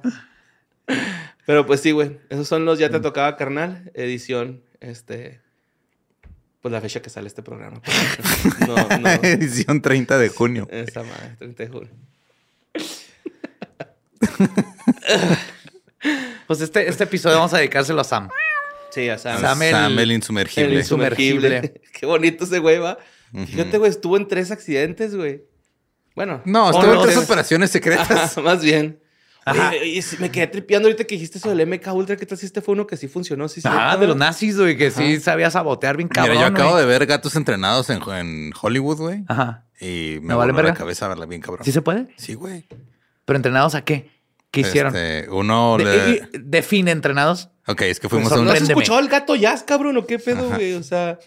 [1.45, 2.19] Pero pues sí, güey.
[2.29, 3.91] Esos son los Ya te tocaba, carnal.
[3.95, 5.42] Edición, este...
[6.63, 7.81] Pues la fecha que sale este programa.
[8.67, 9.09] No, no.
[9.23, 10.69] Edición 30 de junio.
[10.71, 11.91] Esa madre, 30 de junio.
[16.49, 18.29] Pues este, este episodio vamos a dedicárselo a Sam.
[18.91, 19.41] Sí, ya sabes.
[19.41, 20.79] Sam, el- Sam el El insumergible.
[20.81, 21.81] insumergible.
[21.99, 22.99] Qué bonito ese güey, va.
[23.47, 25.45] Fíjate, güey, estuvo en tres accidentes, güey.
[26.15, 26.43] Bueno.
[26.45, 28.11] No, estuvo en tres tres- operaciones secretas.
[28.11, 29.01] Ajá, más bien.
[29.45, 29.71] Ajá.
[29.71, 32.17] Oye, sí, me quedé tripeando ahorita que dijiste eso del MK Ultra.
[32.17, 33.49] ¿Qué tal si este fue uno que sí funcionó?
[33.49, 36.37] Sí, Ah, de los nazis, güey, que sí sabía sabotear bien cabrón.
[36.37, 39.25] Mira, yo acabo de ver gatos entrenados en, en Hollywood, güey.
[39.29, 39.67] Ajá.
[39.81, 41.65] Y me ¿Me vale la cabeza verla bien cabrón.
[41.65, 42.07] ¿Sí se puede?
[42.17, 42.67] Sí, güey.
[43.25, 44.11] ¿Pero entrenados a qué?
[44.53, 44.95] ¿Qué hicieron?
[44.95, 46.11] Este, uno De- le...
[46.11, 47.49] y- y- define entrenados.
[47.67, 48.47] Ok, es que fuimos Pues a un...
[48.47, 49.97] ¿No has escuchado el gato jazz, cabrón?
[49.97, 50.75] ¿O qué pedo, güey?
[50.75, 51.19] O sea,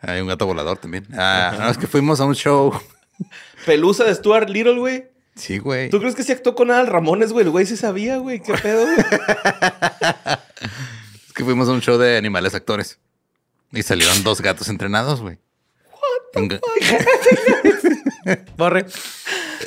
[0.00, 1.06] Hay un gato volador también.
[1.14, 2.72] Ah, no, es que fuimos a un show.
[3.66, 5.10] pelusa de Stuart Little, güey.
[5.38, 5.88] Sí, güey.
[5.88, 7.44] ¿Tú crees que sí actuó con Adal Ramones, güey?
[7.46, 8.40] El güey sí sabía, güey.
[8.42, 8.96] ¿Qué pedo, güey?
[11.28, 12.98] Es que fuimos a un show de animales actores.
[13.72, 15.38] Y salieron dos gatos entrenados, güey.
[16.34, 16.60] Un ga-
[18.56, 18.86] Borre.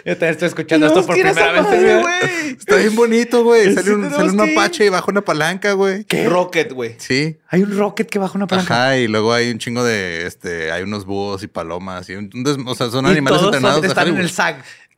[0.05, 1.63] Yo también estoy escuchando esto por primera vez.
[1.63, 2.19] madre, güey.
[2.19, 2.49] güey.
[2.59, 3.73] Está bien bonito, güey.
[3.73, 6.05] Sale un, sale un mapache y baja una palanca, güey.
[6.27, 6.95] Rocket, güey.
[6.99, 7.37] Sí.
[7.47, 8.73] Hay un rocket que baja una palanca.
[8.73, 12.09] Ajá, y luego hay un chingo de, este, hay unos búhos y palomas.
[12.09, 12.29] Y un-
[12.67, 13.85] o sea, son Y animales todos entrenados.
[13.85, 14.29] están en el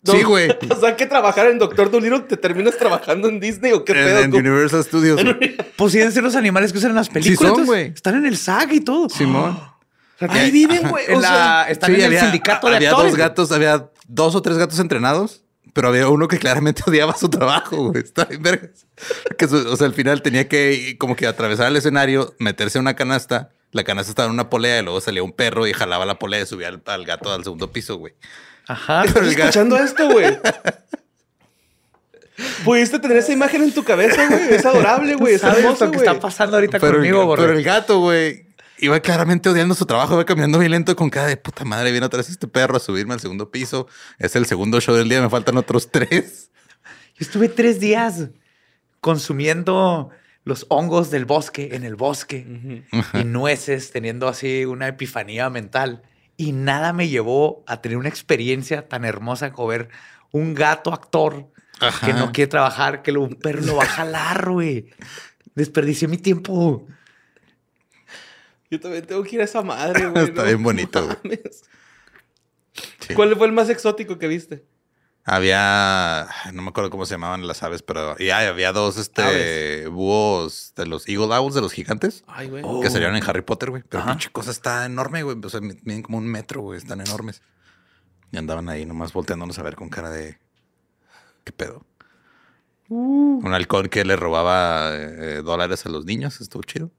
[0.06, 0.50] Sí, güey.
[0.70, 4.20] O sea, que trabajar en Doctor Dolittle te terminas trabajando en Disney o qué pedo.
[4.20, 4.34] En.
[4.36, 5.24] Universal Studios.
[5.24, 5.56] güey.
[5.78, 7.38] Pues sí, deben ser los animales que usan en las películas.
[7.40, 7.86] son, entonces, güey.
[7.94, 9.10] Están en el SAG y todo.
[9.10, 9.60] Simón.
[10.20, 11.06] Ahí viven, güey.
[11.08, 13.12] En O sea, la, están Sí, en el había- sindicato de había actores.
[13.12, 15.44] dos gatos, había dos o tres gatos entrenados,
[15.74, 18.04] pero había uno que claramente odiaba su trabajo, güey.
[18.04, 18.86] Está bien vergas.
[19.38, 22.82] Que su- o sea, al final tenía que como que atravesar el escenario, meterse en
[22.84, 23.50] una canasta.
[23.72, 26.42] La canasta estaba en una polea y luego salía un perro y jalaba la polea
[26.42, 28.14] y subía al, al gato al segundo piso, güey.
[28.68, 29.04] Ajá.
[29.06, 30.38] ¿Estás el gato- escuchando esto, güey?
[32.66, 34.54] Pudiste tener esa imagen en tu cabeza, güey.
[34.56, 35.36] Es adorable, güey.
[35.36, 36.08] Es ¿Sabes hermoso, lo que güey.
[36.10, 38.48] está pasando ahorita Pero, conmigo, el, pero el gato, güey,
[38.80, 41.92] iba claramente odiando su trabajo, iba caminando bien lento con cara de puta madre.
[41.92, 43.88] Viene otra vez este perro a subirme al segundo piso.
[44.18, 46.50] Es el segundo show del día, me faltan otros tres.
[47.16, 48.30] Yo estuve tres días
[49.00, 50.10] consumiendo
[50.44, 52.84] los hongos del bosque en el bosque
[53.14, 56.02] y nueces, teniendo así una epifanía mental.
[56.38, 59.90] Y nada me llevó a tener una experiencia tan hermosa como ver
[60.32, 62.06] un gato actor Ajá.
[62.08, 64.90] que no quiere trabajar, que lo- un perro lo va a jalar, güey.
[65.56, 66.88] Desperdicié mi tiempo.
[68.72, 70.24] Yo también tengo que ir a esa madre, güey.
[70.26, 71.18] Está no bien bonito, güey.
[71.24, 71.64] mames.
[73.00, 73.14] Sí.
[73.14, 74.66] ¿Cuál fue el más exótico que viste?
[75.26, 80.74] Había, no me acuerdo cómo se llamaban las aves, pero ya había dos este, búhos
[80.76, 82.62] de los Eagle Owls, de los gigantes, Ay, güey.
[82.66, 82.82] Oh.
[82.82, 83.84] que salieron en Harry Potter, güey.
[83.88, 84.12] Pero Ajá.
[84.12, 85.38] pinche cosa está enorme, güey.
[85.42, 86.78] O sea, miden como un metro, güey.
[86.78, 87.42] Están enormes.
[88.34, 90.40] Y andaban ahí nomás volteándonos a ver con cara de...
[91.46, 91.86] ¿Qué pedo?
[92.90, 96.42] Un halcón que le robaba eh, dólares a los niños.
[96.42, 96.92] Estuvo chido.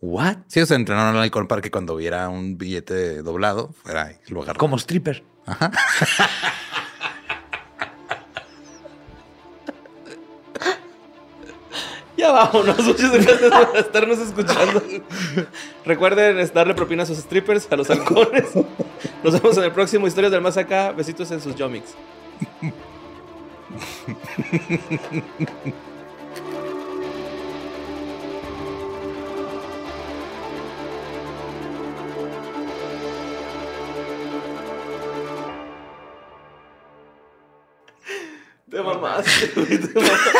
[0.00, 0.38] ¿What?
[0.48, 4.40] Sí, se entrenaron al halcón para que cuando viera un billete doblado fuera y lo
[4.42, 4.58] agarrara.
[4.58, 5.24] Como stripper.
[12.16, 12.78] Ya vámonos.
[12.82, 14.82] Muchas gracias por estarnos escuchando.
[15.84, 18.54] Recuerden darle propina a sus strippers, a los halcones.
[19.22, 20.92] Nos vemos en el próximo Historias del Más Acá.
[20.92, 21.94] Besitos en sus yomics.
[38.70, 39.60] Te mamaste, te
[39.94, 40.30] mamaste.